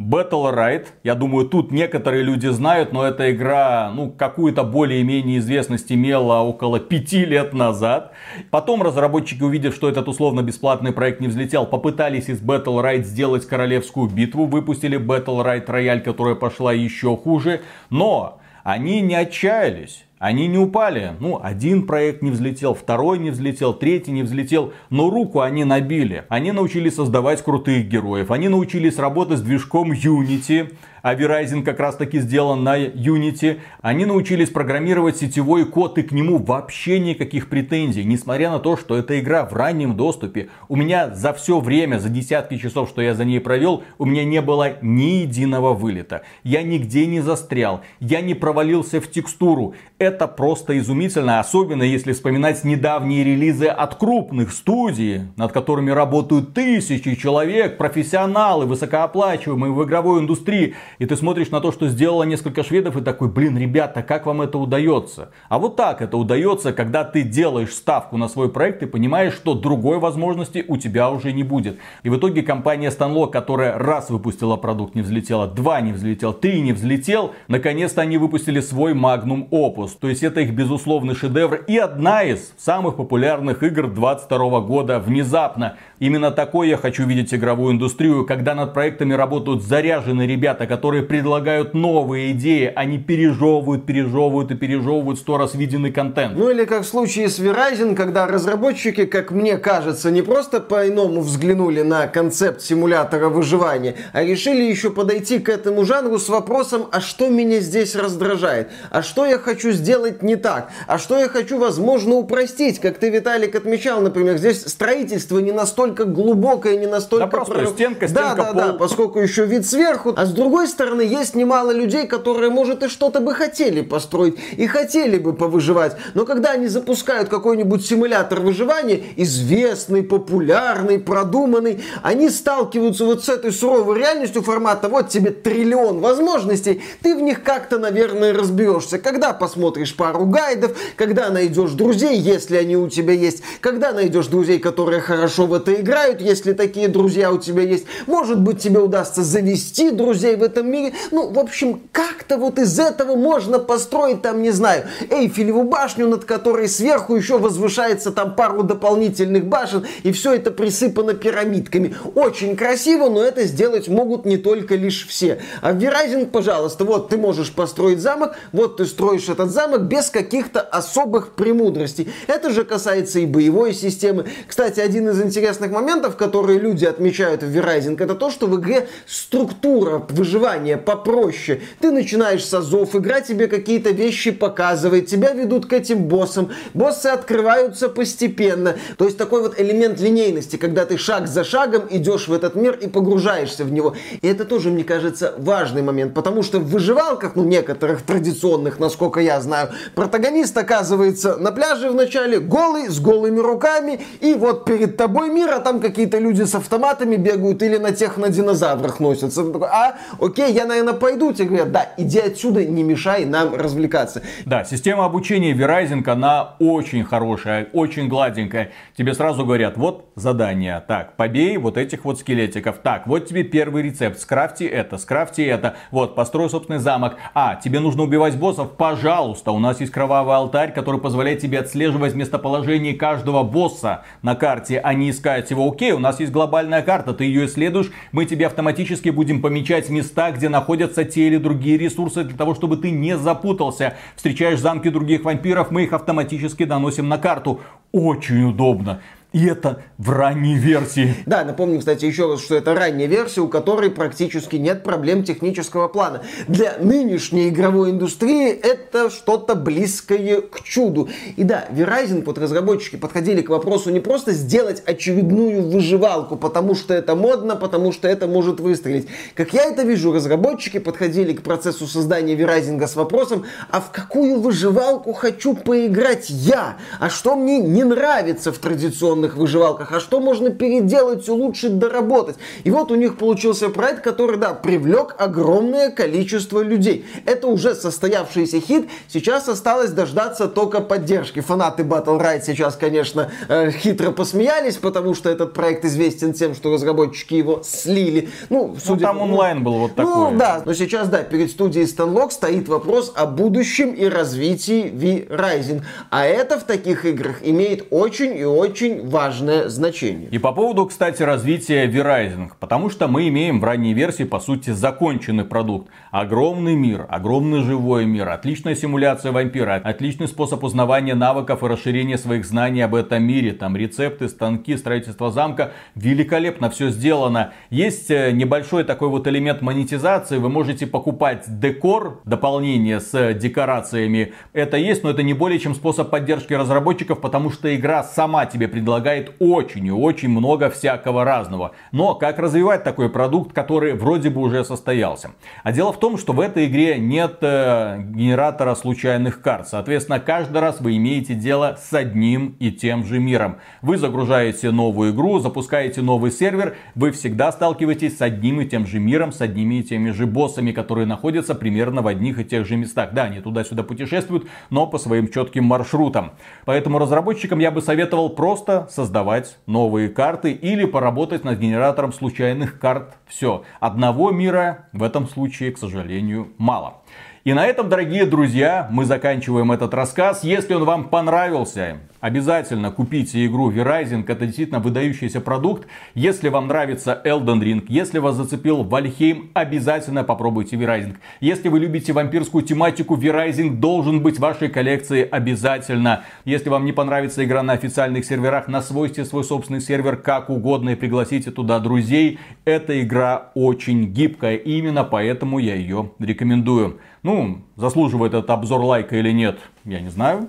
Battle 0.09 0.55
Ride, 0.55 0.87
я 1.05 1.15
думаю, 1.15 1.49
тут 1.49 1.71
некоторые 1.71 2.23
люди 2.23 2.49
знают, 2.49 2.93
но 2.93 3.05
эта 3.05 3.31
игра, 3.31 3.93
ну, 3.95 4.11
какую-то 4.11 4.65
более-менее 4.65 5.39
известность 5.39 5.93
имела 5.93 6.41
около 6.41 6.81
пяти 6.81 7.25
лет 7.25 7.53
назад. 7.53 8.13
Потом 8.51 8.83
разработчики, 8.83 9.43
увидев, 9.43 9.75
что 9.75 9.89
этот 9.89 10.09
условно-бесплатный 10.09 10.93
проект 10.93 11.21
не 11.21 11.29
взлетел, 11.29 11.67
попытались 11.67 12.29
из 12.29 12.43
Battle 12.43 12.83
Ride 12.83 13.05
сделать 13.05 13.47
королевскую 13.47 14.09
битву, 14.09 14.47
выпустили 14.47 14.99
Battle 14.99 15.45
Ride 15.45 15.67
Royale, 15.67 16.01
которая 16.01 16.35
пошла 16.35 16.73
еще 16.73 17.17
хуже, 17.17 17.61
но 17.91 18.41
они 18.65 19.01
не 19.01 19.15
отчаялись. 19.15 20.05
Они 20.23 20.47
не 20.47 20.57
упали. 20.57 21.17
Ну, 21.19 21.41
один 21.43 21.85
проект 21.85 22.23
не 22.23 22.31
взлетел, 22.31 22.75
второй 22.75 23.19
не 23.19 23.31
взлетел, 23.31 23.75
третий 23.75 24.13
не 24.13 24.23
взлетел. 24.23 24.73
Но 24.89 25.11
руку 25.11 25.41
они 25.41 25.65
набили. 25.65 26.27
Они 26.29 26.53
научились 26.53 26.95
создавать 26.95 27.43
крутых 27.43 27.89
героев. 27.89 28.31
Они 28.31 28.49
научились 28.49 28.99
работать 28.99 29.39
с 29.39 29.43
движком 29.43 29.91
Unity 29.91 30.75
а 31.03 31.15
Verizon 31.15 31.63
как 31.63 31.81
раз 31.81 31.97
таки 31.97 32.21
сделан 32.21 32.65
на 32.65 32.79
Unity, 32.79 33.59
они 33.81 34.05
научились 34.05 34.51
программировать 34.51 35.17
сетевой 35.17 35.67
код 35.67 35.99
и 35.99 36.03
к 36.03 36.13
нему 36.13 36.39
вообще 36.39 36.99
никаких 37.01 37.49
претензий, 37.49 38.05
несмотря 38.05 38.51
на 38.51 38.59
то, 38.59 38.77
что 38.77 38.97
эта 38.97 39.19
игра 39.21 39.45
в 39.45 39.53
раннем 39.53 39.97
доступе. 39.97 40.49
У 40.69 40.77
меня 40.77 41.15
за 41.15 41.33
все 41.33 41.61
время, 41.61 41.99
за 41.99 42.09
десятки 42.09 42.57
часов, 42.57 42.89
что 42.89 43.03
я 43.03 43.15
за 43.15 43.25
ней 43.25 43.41
провел, 43.41 43.83
у 43.99 44.05
меня 44.05 44.25
не 44.25 44.41
было 44.41 44.75
ни 44.81 45.23
единого 45.23 45.75
вылета. 45.75 46.23
Я 46.45 46.63
нигде 46.63 47.07
не 47.07 47.21
застрял, 47.21 47.83
я 48.01 48.21
не 48.21 48.35
провалился 48.35 49.01
в 49.01 49.11
текстуру. 49.11 49.75
Это 49.99 50.29
просто 50.29 50.79
изумительно, 50.79 51.41
особенно 51.41 51.83
если 51.83 52.13
вспоминать 52.13 52.65
недавние 52.65 53.25
релизы 53.25 53.67
от 53.67 53.97
крупных 53.97 54.53
студий, 54.53 55.23
над 55.37 55.53
которыми 55.53 55.91
работают 55.91 56.55
тысячи 56.55 57.15
человек, 57.15 57.77
профессионалы, 57.77 58.67
высокооплачиваемые 58.67 59.73
в 59.73 59.85
игровой 59.85 60.21
индустрии 60.21 60.75
и 60.99 61.07
ты 61.07 61.17
смотришь 61.17 61.51
на 61.51 61.61
то, 61.61 61.73
что 61.73 61.89
сделало 61.89 62.25
несколько 62.25 62.63
шведов, 62.63 62.97
и 62.97 63.01
такой, 63.01 63.29
блин, 63.29 63.57
ребята, 63.57 64.03
как 64.03 64.27
вам 64.27 64.43
это 64.43 64.59
удается? 64.59 65.31
А 65.49 65.59
вот 65.59 65.77
так 65.77 66.03
это 66.03 66.17
удается, 66.17 66.73
когда 66.73 67.05
ты 67.05 67.23
делаешь 67.23 67.73
ставку 67.73 68.17
на 68.17 68.29
свой 68.29 68.51
проект 68.51 68.83
и 68.83 68.87
понимаешь, 68.87 69.35
что 69.35 69.55
другой 69.55 69.99
возможности 69.99 70.65
у 70.67 70.77
тебя 70.77 71.11
уже 71.11 71.33
не 71.33 71.43
будет. 71.43 71.79
И 72.03 72.09
в 72.09 72.17
итоге 72.17 72.43
компания 72.43 72.91
Stanlock, 72.91 73.31
которая 73.31 73.79
раз 73.79 74.11
выпустила 74.11 74.57
продукт, 74.57 74.95
не 74.95 75.03
взлетела, 75.03 75.47
два 75.47 75.81
не 75.81 75.93
взлетел, 75.93 76.33
три 76.33 76.61
не 76.61 76.73
взлетел, 76.73 77.33
наконец-то 77.49 78.03
они 78.03 78.19
выпустили 78.19 78.61
свой 78.61 78.93
Magnum 78.93 79.49
Opus. 79.51 79.91
То 80.01 80.09
есть 80.09 80.23
это 80.23 80.41
их 80.41 80.53
безусловный 80.53 81.15
шедевр 81.15 81.65
и 81.67 81.77
одна 81.79 82.23
из 82.23 82.53
самых 82.59 82.97
популярных 82.97 83.63
игр 83.63 83.89
22 83.89 84.61
года 84.61 84.99
внезапно. 84.99 85.77
Именно 85.99 86.31
такой 86.31 86.69
я 86.69 86.77
хочу 86.77 87.07
видеть 87.07 87.33
игровую 87.33 87.75
индустрию, 87.75 88.27
когда 88.27 88.55
над 88.55 88.75
проектами 88.75 89.15
работают 89.15 89.63
заряженные 89.63 90.27
ребята, 90.27 90.67
которые 90.67 90.82
предлагают 90.91 91.75
новые 91.75 92.33
идеи, 92.33 92.73
они 92.75 92.99
пережевывают, 92.99 93.87
пережевывают 93.87 94.51
и 94.51 94.55
пережевывают 94.55 95.19
сто 95.19 95.39
раз 95.39 95.55
виденный 95.55 95.93
контент. 95.93 96.37
Ну 96.37 96.51
или 96.51 96.65
как 96.65 96.83
в 96.83 96.87
случае 96.87 97.29
с 97.29 97.39
Verizon, 97.39 97.95
когда 97.95 98.27
разработчики, 98.27 99.07
как 99.07 99.31
мне 99.31 99.57
кажется, 99.59 100.11
не 100.11 100.23
просто 100.23 100.61
по-иному 100.61 101.21
взглянули 101.21 101.83
на 101.83 102.07
концепт 102.07 102.61
симулятора 102.63 103.29
выживания, 103.29 103.95
а 104.13 104.23
решили 104.23 104.63
еще 104.63 104.91
подойти 104.91 105.39
к 105.39 105.49
этому 105.49 105.85
жанру 105.85 106.19
с 106.19 106.29
вопросом, 106.29 106.87
а 106.91 107.01
что 107.01 107.29
меня 107.29 107.61
здесь 107.61 107.95
раздражает, 107.95 108.71
а 108.91 109.03
что 109.03 109.25
я 109.25 109.39
хочу 109.39 109.71
сделать 109.71 110.23
не 110.23 110.37
так, 110.37 110.71
а 110.87 110.99
что 110.99 111.19
я 111.19 111.29
хочу, 111.29 111.59
возможно, 111.59 112.15
упростить, 112.17 112.79
как 112.81 112.99
ты, 112.99 113.11
Виталик, 113.11 113.55
отмечал, 113.55 114.01
например, 114.01 114.37
здесь 114.39 114.63
строительство 114.67 115.39
не 115.39 115.53
настолько 115.53 116.05
глубокая, 116.05 116.77
не 116.77 116.87
настолько... 116.87 117.27
Да 117.27 117.31
просто 117.31 117.55
прорыв... 117.55 117.71
стенка, 117.71 118.09
стенка, 118.09 118.35
Да, 118.35 118.35
да, 118.35 118.45
пол. 118.53 118.55
да, 118.55 118.73
поскольку 118.75 119.21
еще 119.21 119.47
вид 119.47 119.67
сверху. 119.67 120.15
А 120.17 120.27
с 120.27 120.33
другой 120.33 120.67
стороны, 120.73 121.03
есть 121.03 121.37
немало 121.37 121.71
людей, 121.71 122.07
которые, 122.07 122.51
может, 122.51 122.83
и 122.83 122.89
что-то 122.89 123.21
бы 123.21 123.35
хотели 123.35 123.83
построить, 123.83 124.37
и 124.57 124.67
хотели 124.67 125.19
бы 125.19 125.33
повыживать. 125.33 125.97
Но 126.15 126.25
когда 126.25 126.53
они 126.53 126.67
запускают 126.67 127.29
какой-нибудь 127.29 127.87
симулятор 127.87 128.41
выживания, 128.41 129.03
известный, 129.17 130.03
популярный, 130.03 130.99
продуманный, 130.99 131.83
они 132.03 132.31
сталкиваются 132.31 133.05
вот 133.05 133.25
с 133.25 133.29
этой 133.29 133.53
суровой 133.53 133.99
реальностью 133.99 134.43
формата, 134.43 134.89
вот 134.89 135.09
тебе 135.09 135.31
триллион 135.31 136.01
возможностей, 136.01 136.83
ты 137.03 137.15
в 137.15 137.23
них 137.23 137.43
как-то, 137.43 137.79
наверное, 137.79 138.33
разберешься. 138.33 138.99
Когда 138.99 139.33
посмотришь 139.33 139.95
пару 139.95 140.27
гайдов, 140.27 140.77
когда 140.97 141.31
найдешь 141.31 141.73
друзей, 141.73 142.19
если 142.19 142.57
они 142.57 142.77
у 142.77 142.89
тебя 142.89 143.13
есть, 143.13 143.43
когда 143.61 143.93
найдешь 143.93 144.27
друзей, 144.27 144.59
которые 144.59 145.01
хорошо 145.01 145.47
в 145.47 145.55
этой 145.55 145.81
играют, 145.83 146.21
если 146.21 146.53
такие 146.53 146.89
друзья 146.89 147.31
у 147.31 147.39
тебя 147.39 147.63
есть. 147.63 147.85
Может 148.07 148.41
быть, 148.41 148.61
тебе 148.61 148.81
удастся 148.81 149.23
завести 149.23 149.91
друзей 149.91 150.37
в 150.37 150.43
этом 150.63 150.71
мире. 150.71 150.95
Ну, 151.11 151.29
в 151.31 151.39
общем, 151.39 151.83
как-то 151.93 152.37
вот 152.37 152.59
из 152.59 152.79
этого 152.79 153.17
можно 153.17 153.59
построить 153.59 154.23
там, 154.23 154.43
не 154.43 154.51
знаю, 154.51 154.85
Эйфелеву 155.11 155.65
башню, 155.65 156.09
над 156.09 156.25
которой 156.25 156.69
сверху 156.69 157.17
еще 157.17 157.39
возвышается 157.39 158.13
там 158.13 158.35
пару 158.35 158.63
дополнительных 158.63 159.45
башен, 159.47 159.85
и 160.03 160.13
все 160.13 160.35
это 160.35 160.51
присыпано 160.51 161.15
пирамидками. 161.15 161.95
Очень 162.15 162.57
красиво, 162.57 163.09
но 163.09 163.23
это 163.23 163.45
сделать 163.45 163.89
могут 163.89 164.25
не 164.25 164.37
только 164.37 164.75
лишь 164.75 165.07
все. 165.07 165.41
А 165.61 165.73
в 165.73 165.77
Verizon, 165.77 166.27
пожалуйста, 166.27 166.85
вот 166.85 167.09
ты 167.09 167.17
можешь 167.17 167.53
построить 167.53 168.01
замок, 168.01 168.37
вот 168.53 168.77
ты 168.77 168.87
строишь 168.87 169.29
этот 169.29 169.51
замок 169.51 169.83
без 169.83 170.11
каких-то 170.11 170.61
особых 170.61 171.33
премудростей. 171.33 172.11
Это 172.27 172.51
же 172.51 172.65
касается 172.65 173.19
и 173.19 173.27
боевой 173.27 173.75
системы. 173.75 174.27
Кстати, 174.47 174.81
один 174.81 175.09
из 175.09 175.21
интересных 175.21 175.71
моментов, 175.71 176.17
которые 176.17 176.59
люди 176.59 176.85
отмечают 176.85 177.43
в 177.43 177.47
Verizon, 177.47 178.03
это 178.03 178.15
то, 178.15 178.31
что 178.31 178.47
в 178.47 178.59
игре 178.59 178.89
структура 179.07 180.05
выживания 180.09 180.52
попроще. 180.77 181.61
Ты 181.81 181.91
начинаешь 181.91 182.45
с 182.45 182.55
азов, 182.55 182.95
игра 182.95 183.21
тебе 183.21 183.49
какие-то 183.49 183.91
вещи 183.91 184.31
показывает, 184.31 185.07
тебя 185.07 185.33
ведут 185.33 185.67
к 185.67 185.73
этим 185.73 186.05
боссам, 186.05 186.51
боссы 186.75 187.07
открываются 187.07 187.89
постепенно. 187.89 188.77
То 188.97 189.05
есть 189.05 189.19
такой 189.19 189.43
вот 189.43 189.61
элемент 189.61 190.01
линейности, 190.01 190.57
когда 190.57 190.85
ты 190.85 190.99
шаг 190.99 191.27
за 191.29 191.45
шагом 191.45 191.85
идешь 191.91 192.29
в 192.29 192.33
этот 192.33 192.55
мир 192.55 192.79
и 192.81 192.89
погружаешься 192.89 193.65
в 193.65 193.73
него. 193.73 193.95
И 194.21 194.29
это 194.29 194.45
тоже, 194.45 194.71
мне 194.71 194.85
кажется, 194.85 195.35
важный 195.39 195.83
момент, 195.83 196.15
потому 196.15 196.43
что 196.43 196.59
в 196.59 196.69
выживалках, 196.69 197.37
ну 197.37 197.45
некоторых 197.45 198.03
традиционных, 198.03 198.79
насколько 198.79 199.21
я 199.21 199.41
знаю, 199.41 199.71
протагонист 199.95 200.57
оказывается 200.57 201.37
на 201.37 201.53
пляже 201.53 201.91
в 201.91 201.95
начале 201.95 202.39
голый, 202.39 202.89
с 202.89 203.01
голыми 203.01 203.39
руками, 203.39 204.01
и 204.21 204.35
вот 204.35 204.65
перед 204.65 204.97
тобой 204.97 205.31
мир, 205.31 205.53
а 205.53 205.61
там 205.61 205.81
какие-то 205.81 206.19
люди 206.19 206.43
с 206.43 206.55
автоматами 206.55 207.17
бегают 207.17 207.63
или 207.63 207.77
на 207.77 207.93
тех 207.93 208.17
на 208.17 208.29
динозаврах 208.29 209.01
носятся. 209.01 209.43
А, 209.43 209.97
окей, 210.19 210.32
я, 210.39 210.67
наверное, 210.67 210.95
пойду. 210.95 211.33
Тебе 211.33 211.47
говорят, 211.49 211.73
да, 211.73 211.89
иди 211.97 212.19
отсюда, 212.19 212.65
не 212.65 212.83
мешай 212.83 213.25
нам 213.25 213.55
развлекаться. 213.55 214.23
Да, 214.45 214.65
система 214.65 215.05
обучения 215.05 215.53
Verizon, 215.53 216.09
она 216.09 216.57
очень 216.59 217.05
хорошая, 217.05 217.69
очень 217.73 218.09
гладенькая. 218.09 218.73
Тебе 218.97 219.15
сразу 219.15 219.45
говорят, 219.45 219.77
вот 219.77 220.11
задание, 220.15 220.83
так, 220.87 221.17
побей 221.17 221.57
вот 221.57 221.77
этих 221.77 222.05
вот 222.05 222.21
скелетиков. 222.21 222.79
Так, 222.83 223.07
вот 223.07 223.27
тебе 223.27 223.43
первый 223.43 223.83
рецепт, 223.83 224.19
скрафти 224.21 224.65
это, 224.65 224.99
скрафти 224.99 225.43
это. 225.43 225.77
Вот, 225.91 226.15
построй 226.15 226.49
собственный 226.51 226.79
замок. 226.79 227.17
А, 227.35 227.57
тебе 227.57 227.81
нужно 227.81 228.03
убивать 228.05 228.37
боссов? 228.37 228.73
Пожалуйста, 228.77 229.53
у 229.53 229.59
нас 229.59 229.81
есть 229.81 229.93
кровавый 229.93 230.37
алтарь, 230.37 230.73
который 230.73 231.01
позволяет 231.01 231.41
тебе 231.41 231.59
отслеживать 231.59 232.15
местоположение 232.15 232.95
каждого 232.95 233.43
босса 233.43 234.03
на 234.23 234.35
карте, 234.35 234.81
а 234.83 234.95
не 234.95 235.11
искать 235.11 235.51
его, 235.51 235.69
окей, 235.71 235.93
у 235.93 235.99
нас 235.99 236.21
есть 236.21 236.33
глобальная 236.33 236.83
карта, 236.83 237.13
ты 237.15 237.25
ее 237.25 237.47
исследуешь, 237.47 237.91
мы 238.13 238.25
тебе 238.25 238.47
автоматически 238.47 239.09
будем 239.09 239.43
помечать 239.43 239.89
места, 239.89 240.22
где 240.31 240.49
находятся 240.49 241.05
те 241.05 241.27
или 241.27 241.37
другие 241.37 241.77
ресурсы, 241.77 242.25
для 242.25 242.37
того, 242.37 242.55
чтобы 242.55 242.77
ты 242.77 242.91
не 242.91 243.19
запутался. 243.19 243.97
Встречаешь 244.17 244.61
замки 244.61 244.89
других 244.89 245.25
вампиров, 245.25 245.71
мы 245.71 245.85
их 245.85 245.93
автоматически 245.93 246.65
доносим 246.65 247.09
на 247.09 247.19
карту. 247.19 247.61
Очень 247.91 248.45
удобно. 248.45 249.01
И 249.33 249.47
это 249.47 249.83
в 249.97 250.11
ранней 250.11 250.57
версии. 250.57 251.15
Да, 251.25 251.43
напомню, 251.45 251.79
кстати, 251.79 252.05
еще 252.05 252.31
раз, 252.31 252.43
что 252.43 252.55
это 252.55 252.75
ранняя 252.75 253.09
версия, 253.09 253.41
у 253.41 253.49
которой 253.49 253.91
практически 253.91 254.57
нет 254.57 254.83
проблем 254.83 255.25
технического 255.25 255.89
плана. 255.89 256.23
Для 256.49 256.77
нынешней 256.79 257.49
игровой 257.49 257.91
индустрии 257.91 258.51
это 258.51 259.09
что-то 259.09 259.55
близкое 259.55 260.43
к 260.43 260.63
чуду. 260.63 261.09
И 261.37 261.45
да, 261.45 261.65
Verizon, 261.71 262.25
вот 262.27 262.37
разработчики 262.37 262.97
подходили 262.97 263.41
к 263.41 263.49
вопросу 263.49 263.91
не 263.91 264.01
просто 264.01 264.33
сделать 264.33 264.83
очередную 264.85 265.63
выживалку, 265.63 266.37
потому 266.37 266.75
что 266.75 266.93
это 266.93 267.15
модно, 267.15 267.57
потому 267.57 267.93
что 267.93 268.09
это 268.09 268.27
может 268.27 268.61
выстрелить. 268.61 269.09
Как 269.35 269.55
я 269.55 269.65
это 269.65 269.83
вижу, 269.83 270.13
разработчики 270.13 270.79
подходили 270.79 271.33
к 271.33 271.43
процессу 271.43 271.87
создания 271.87 272.35
Verizon 272.35 272.87
с 272.87 272.97
вопросом, 272.97 273.47
а 273.71 273.81
в 273.81 273.93
какую 273.93 274.41
выживалку 274.41 275.15
хочу 275.15 275.55
поиграть 275.55 276.29
я? 276.29 276.77
А 277.01 277.09
что 277.09 277.35
мне 277.35 277.61
не 277.61 277.85
нравится 277.85 278.53
в 278.53 278.59
традиционном 278.59 279.22
традиционных 279.23 279.37
выживалках, 279.37 279.93
а 279.93 280.01
что 280.01 280.21
можно 280.21 280.51
переделать, 280.51 281.29
улучшить, 281.29 281.79
доработать. 281.79 282.37
И 282.65 282.71
вот 282.71 282.91
у 282.91 282.95
них 282.95 283.17
получился 283.17 283.69
проект, 283.69 284.03
который, 284.03 284.37
да, 284.37 284.55
привлек 284.55 285.15
огромное 285.19 285.91
количество 285.91 286.61
людей. 286.61 287.05
Это 287.27 287.47
уже 287.47 287.75
состоявшийся 287.75 288.61
хит, 288.61 288.89
сейчас 289.09 289.49
осталось 289.49 289.91
дождаться 289.91 290.49
только 290.49 290.81
поддержки. 290.81 291.41
Фанаты 291.41 291.83
Battle 291.83 292.21
Ride 292.21 292.43
сейчас, 292.45 292.77
конечно, 292.77 293.31
э, 293.49 293.71
хитро 293.71 294.11
посмеялись, 294.11 294.77
потому 294.77 295.15
что 295.15 295.31
этот 295.31 295.53
проект 295.53 295.85
известен 295.85 296.33
тем, 296.33 296.55
что 296.55 296.73
разработчики 296.73 297.35
его 297.35 297.63
слили. 297.65 298.29
Ну, 298.51 298.77
судя... 298.83 299.01
ну 299.01 299.07
там 299.07 299.23
онлайн 299.23 299.63
был 299.63 299.79
вот 299.79 299.95
такой. 299.95 300.13
Ну 300.33 300.39
да, 300.39 300.63
но 300.65 300.75
сейчас, 300.75 301.09
да, 301.09 301.23
перед 301.23 301.51
студией 301.51 301.87
Stanlock 301.87 302.31
стоит 302.31 302.69
вопрос 302.69 303.13
о 303.15 303.27
будущем 303.27 303.93
и 303.93 304.07
развитии 304.07 304.91
V-Rising. 304.93 305.83
А 306.11 306.25
это 306.25 306.59
в 306.59 306.65
таких 306.65 307.05
играх 307.05 307.37
имеет 307.43 307.87
очень 307.91 308.37
и 308.37 308.45
очень 308.45 309.12
важное 309.13 309.69
значение. 309.69 310.29
И 310.31 310.39
по 310.39 310.53
поводу, 310.53 310.87
кстати, 310.87 311.23
развития 311.23 311.87
V-Rising. 311.87 312.53
Потому 312.59 312.89
что 312.89 313.07
мы 313.09 313.29
имеем 313.29 313.61
в 313.61 313.65
ранней 313.65 313.93
версии, 313.93 314.25
по 314.25 314.41
сути, 314.41 314.71
законченный 314.71 315.45
продукт. 315.45 315.91
Огромный 316.11 316.75
мир, 316.75 317.07
огромный 317.09 317.63
живой 317.63 318.07
мир, 318.07 318.31
отличная 318.31 318.75
симуляция 318.75 319.31
вампира, 319.31 319.75
отличный 319.85 320.29
способ 320.29 320.65
узнавания 320.65 321.15
навыков 321.15 321.63
и 321.63 321.67
расширения 321.67 322.17
своих 322.17 322.47
знаний 322.47 322.81
об 322.81 322.95
этом 322.95 323.23
мире. 323.23 323.53
Там 323.53 323.77
рецепты, 323.77 324.29
станки, 324.29 324.77
строительство 324.77 325.31
замка. 325.31 325.73
Великолепно 325.95 326.71
все 326.71 326.89
сделано. 326.89 327.53
Есть 327.69 328.11
э, 328.11 328.33
небольшой 328.33 328.85
такой 328.85 329.09
вот 329.09 329.27
элемент 329.29 329.61
монетизации. 329.61 330.39
Вы 330.39 330.49
можете 330.49 330.87
покупать 330.87 331.45
декор, 331.47 332.23
дополнение 332.25 332.99
с 332.99 333.35
декорациями. 333.35 334.33
Это 334.55 334.79
есть, 334.79 335.05
но 335.05 335.11
это 335.11 335.23
не 335.23 335.35
более 335.35 335.59
чем 335.59 335.75
способ 335.75 336.09
поддержки 336.09 336.55
разработчиков, 336.55 337.21
потому 337.21 337.51
что 337.51 337.75
игра 337.77 338.03
сама 338.03 338.47
тебе 338.47 338.69
предлагает 338.69 339.02
очень 339.39 339.87
и 339.87 339.91
очень 339.91 340.29
много 340.29 340.71
всякого 340.71 341.25
разного. 341.25 341.73
Но 341.93 342.15
как 342.15 342.39
развивать 342.39 342.85
такой 342.85 343.09
продукт, 343.09 343.53
который 343.53 343.95
вроде 343.95 344.31
бы 344.31 344.41
уже 344.41 344.65
состоялся? 344.65 345.33
А 345.63 345.73
дело 345.73 345.93
в 345.93 345.99
том, 345.99 346.19
что 346.19 346.33
в 346.33 346.41
этой 346.41 346.67
игре 346.67 346.99
нет 346.99 347.39
э, 347.41 347.99
генератора 348.01 348.75
случайных 348.75 349.41
карт. 349.41 349.69
Соответственно, 349.69 350.21
каждый 350.21 350.61
раз 350.61 350.81
вы 350.81 350.97
имеете 350.97 351.35
дело 351.35 351.79
с 351.81 351.93
одним 351.93 352.57
и 352.59 352.71
тем 352.71 353.05
же 353.05 353.19
миром. 353.19 353.57
Вы 353.83 353.99
загружаете 353.99 354.71
новую 354.71 355.13
игру, 355.13 355.39
запускаете 355.39 356.03
новый 356.03 356.31
сервер, 356.31 356.77
вы 356.95 357.11
всегда 357.11 357.53
сталкиваетесь 357.53 358.19
с 358.19 358.23
одним 358.23 358.61
и 358.61 358.67
тем 358.67 358.87
же 358.87 358.99
миром, 358.99 359.33
с 359.33 359.41
одними 359.41 359.77
и 359.77 359.83
теми 359.83 360.11
же 360.11 360.27
боссами, 360.27 360.73
которые 360.73 361.07
находятся 361.07 361.55
примерно 361.55 362.03
в 362.03 362.07
одних 362.07 362.39
и 362.39 362.45
тех 362.45 362.67
же 362.67 362.77
местах. 362.77 363.11
Да, 363.13 363.25
они 363.25 363.41
туда-сюда 363.41 363.83
путешествуют, 363.83 364.47
но 364.71 364.87
по 364.87 364.99
своим 364.99 365.29
четким 365.29 365.65
маршрутам. 365.65 366.33
Поэтому 366.65 366.99
разработчикам 366.99 367.59
я 367.59 367.71
бы 367.71 367.83
советовал 367.83 368.31
просто 368.31 368.89
создавать 368.93 369.59
новые 369.67 370.09
карты 370.09 370.53
или 370.53 370.85
поработать 370.85 371.45
над 371.45 371.59
генератором 371.59 372.13
случайных 372.13 372.79
карт. 372.79 373.17
Все. 373.27 373.65
Одного 373.81 374.31
мира 374.31 374.89
в 374.93 375.03
этом 375.03 375.29
случае, 375.29 375.73
к 375.73 375.79
сожалению, 375.79 376.53
мало. 376.59 377.03
И 377.45 377.53
на 377.55 377.67
этом, 377.67 377.89
дорогие 377.89 378.25
друзья, 378.25 378.87
мы 378.91 379.05
заканчиваем 379.05 379.73
этот 379.73 379.95
рассказ. 379.95 380.45
Если 380.45 380.75
он 380.75 380.85
вам 380.85 381.09
понравился, 381.09 381.99
обязательно 382.23 382.91
купите 382.93 383.45
игру 383.45 383.71
Verizon. 383.71 384.25
Это 384.27 384.47
действительно 384.47 384.79
выдающийся 384.79 385.41
продукт. 385.41 385.87
Если 386.15 386.49
вам 386.49 386.69
нравится 386.69 387.21
Elden 387.23 387.61
Ring, 387.61 387.85
если 387.89 388.21
вас 388.21 388.37
зацепил 388.37 388.85
Valheim, 388.85 389.51
обязательно 389.53 390.25
попробуйте 390.25 390.77
Verizon. 390.77 391.17
Если 391.41 391.69
вы 391.69 391.81
любите 391.81 392.13
вампирскую 392.13 392.63
тематику, 392.65 393.17
Verizon 393.17 393.77
должен 393.77 394.23
быть 394.23 394.37
в 394.37 394.41
вашей 394.41 394.69
коллекции 394.69 395.29
обязательно. 395.29 396.23
Если 396.45 396.71
вам 396.71 396.85
не 396.85 396.93
понравится 396.93 397.45
игра 397.45 397.63
на 397.63 397.73
официальных 397.73 398.25
серверах, 398.25 398.69
насвойте 398.69 399.25
свой 399.25 399.43
собственный 399.43 399.81
сервер 399.81 400.17
как 400.17 400.49
угодно 400.49 400.91
и 400.91 400.95
пригласите 400.95 401.51
туда 401.51 401.81
друзей. 401.81 402.39
Эта 402.65 403.03
игра 403.03 403.51
очень 403.55 404.13
гибкая, 404.13 404.55
и 404.55 404.79
именно 404.79 405.03
поэтому 405.03 405.59
я 405.59 405.75
ее 405.75 406.13
рекомендую. 406.21 407.01
Ну, 407.25 407.63
заслуживает 407.75 408.33
этот 408.35 408.51
обзор 408.51 408.81
лайка 408.81 409.17
или 409.17 409.33
нет, 409.33 409.59
я 409.85 410.01
не 410.01 410.11
знаю. 410.11 410.49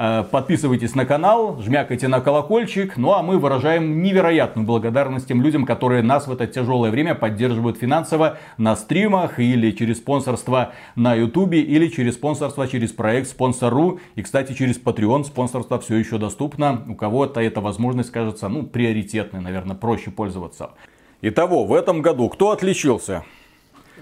Э, 0.00 0.22
подписывайтесь 0.22 0.94
на 0.94 1.04
канал, 1.04 1.60
жмякайте 1.60 2.06
на 2.06 2.20
колокольчик. 2.20 2.96
Ну 2.96 3.12
а 3.14 3.22
мы 3.22 3.36
выражаем 3.36 4.00
невероятную 4.00 4.64
благодарность 4.64 5.26
тем 5.26 5.42
людям, 5.42 5.66
которые 5.66 6.02
нас 6.02 6.28
в 6.28 6.32
это 6.32 6.46
тяжелое 6.46 6.92
время 6.92 7.16
поддерживают 7.16 7.78
финансово 7.78 8.38
на 8.58 8.76
стримах 8.76 9.40
или 9.40 9.72
через 9.72 9.98
спонсорство 9.98 10.72
на 10.94 11.14
ютубе 11.14 11.60
или 11.60 11.88
через 11.88 12.14
спонсорство 12.14 12.68
через 12.68 12.92
проект 12.92 13.28
Спонсору. 13.28 13.98
И, 14.14 14.22
кстати, 14.22 14.52
через 14.52 14.80
Patreon 14.80 15.24
спонсорство 15.24 15.80
все 15.80 15.96
еще 15.96 16.18
доступно. 16.18 16.84
У 16.88 16.94
кого-то 16.94 17.40
эта 17.40 17.60
возможность 17.60 18.12
кажется, 18.12 18.48
ну, 18.48 18.62
приоритетной, 18.62 19.40
наверное, 19.40 19.74
проще 19.74 20.12
пользоваться. 20.12 20.70
Итого, 21.22 21.64
в 21.64 21.74
этом 21.74 22.02
году 22.02 22.28
кто 22.28 22.52
отличился? 22.52 23.24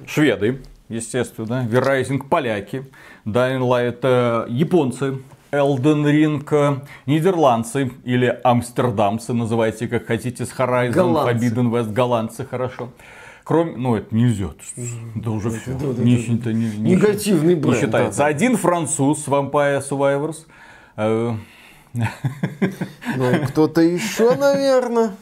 Шведы, 0.06 0.60
естественно, 0.90 1.66
Verizon 1.66 2.28
поляки, 2.28 2.84
Dying 3.24 3.60
Light 3.60 4.00
э, 4.02 4.46
японцы, 4.50 5.14
Elden 5.52 6.04
Ring, 6.04 6.46
э, 6.50 6.80
нидерландцы 7.06 7.92
или 8.04 8.38
амстердамцы, 8.42 9.32
называйте 9.32 9.88
как 9.88 10.06
хотите, 10.06 10.44
с 10.44 10.50
Horizon, 10.50 10.90
голландцы. 10.90 11.46
Forbidden 11.46 11.70
West, 11.70 11.92
голландцы, 11.92 12.44
хорошо. 12.44 12.90
Кроме, 13.44 13.76
ну 13.76 13.94
это 13.94 14.14
нельзя, 14.14 14.50
это 15.14 15.30
уже 15.30 15.50
все. 15.50 15.72
Да, 15.74 15.92
да, 15.92 16.02
не, 16.02 16.16
да, 16.16 16.52
не, 16.52 16.66
не, 16.66 16.90
Негативный 16.92 17.54
бренд. 17.54 17.76
Не 17.76 17.80
считается. 17.80 18.18
Да, 18.18 18.24
да. 18.24 18.30
Один 18.30 18.56
француз, 18.56 19.26
Vampire 19.28 19.82
Survivors. 19.88 20.46
Э, 20.96 21.36
ну, 23.16 23.46
кто-то 23.46 23.80
еще, 23.80 24.34
наверное. 24.34 25.12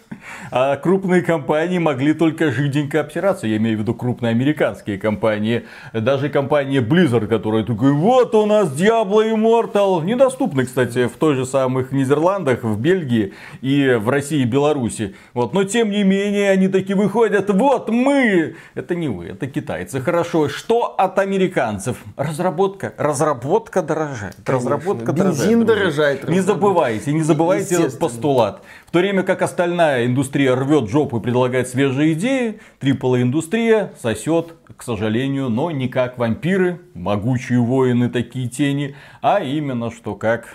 А 0.51 0.77
крупные 0.77 1.23
компании 1.23 1.79
могли 1.79 2.15
только 2.15 2.51
жиденько 2.51 3.01
обсираться. 3.01 3.47
Я 3.47 3.57
имею 3.57 3.79
в 3.79 3.81
виду 3.81 3.95
крупные 3.95 4.31
американские 4.31 4.99
компании. 4.99 5.65
Даже 5.93 6.29
компания 6.29 6.81
Blizzard, 6.81 7.27
которая 7.27 7.65
такая, 7.65 7.93
вот 7.93 8.35
у 8.35 8.47
нас 8.47 8.69
Diablo 8.73 9.23
Immortal. 9.35 10.05
Недоступны, 10.05 10.65
кстати, 10.65 11.07
в 11.07 11.17
той 11.17 11.35
же 11.35 11.47
самых 11.47 11.93
Нидерландах, 11.93 12.63
в 12.63 12.79
Бельгии 12.79 13.35
и 13.61 13.99
в 14.01 14.09
России 14.09 14.43
и 14.43 14.45
Беларуси. 14.45 15.15
Вот. 15.33 15.55
Но 15.55 15.65
тем 15.65 15.91
не 15.91 16.05
менее, 16.05 16.51
они 16.51 16.69
такие 16.69 16.97
выходят, 16.97 17.51
вот 17.51 17.89
мы. 17.89 18.57
Это 18.75 18.95
не 18.95 19.09
вы, 19.09 19.27
это 19.27 19.47
китайцы. 19.47 20.01
Хорошо. 20.01 20.49
Что 20.49 20.95
от 20.97 21.19
американцев? 21.19 21.97
Разработка. 22.17 22.95
Разработка 22.97 23.83
дорожает. 23.83 24.37
Конечно. 24.45 24.53
Разработка 24.53 25.13
Бензин 25.13 25.65
дорожает. 25.65 26.21
дорожает. 26.21 26.29
Не 26.29 26.41
забывайте, 26.41 27.13
не 27.13 27.23
забывайте 27.23 27.75
этот 27.75 27.99
постулат. 27.99 28.63
То 28.95 29.01
время 29.01 29.25
как 29.25 29.43
остальная 29.43 30.07
индустрия 30.07 30.55
рвет 30.55 30.89
жопу 30.89 31.19
и 31.19 31.21
предлагает 31.21 31.67
свежие 31.67 32.13
идеи, 32.13 32.61
AAA 32.81 33.23
индустрия 33.23 33.93
сосет, 34.01 34.55
к 34.77 34.85
сожалению, 34.85 35.49
но 35.49 35.73
не 35.73 35.89
как 35.89 36.17
вампиры, 36.17 36.81
могучие 36.95 37.59
воины 37.59 38.09
такие 38.09 38.49
тени, 38.49 38.95
а 39.21 39.41
именно 39.41 39.91
что 39.91 40.15
как 40.15 40.55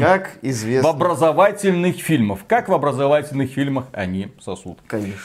как 0.00 0.38
известно. 0.42 0.90
В 0.90 0.92
образовательных 0.92 1.98
фильмах. 1.98 2.40
Как 2.48 2.68
в 2.68 2.72
образовательных 2.72 3.52
фильмах 3.52 3.86
они 3.92 4.32
сосут. 4.40 4.80
Конечно. 4.88 5.22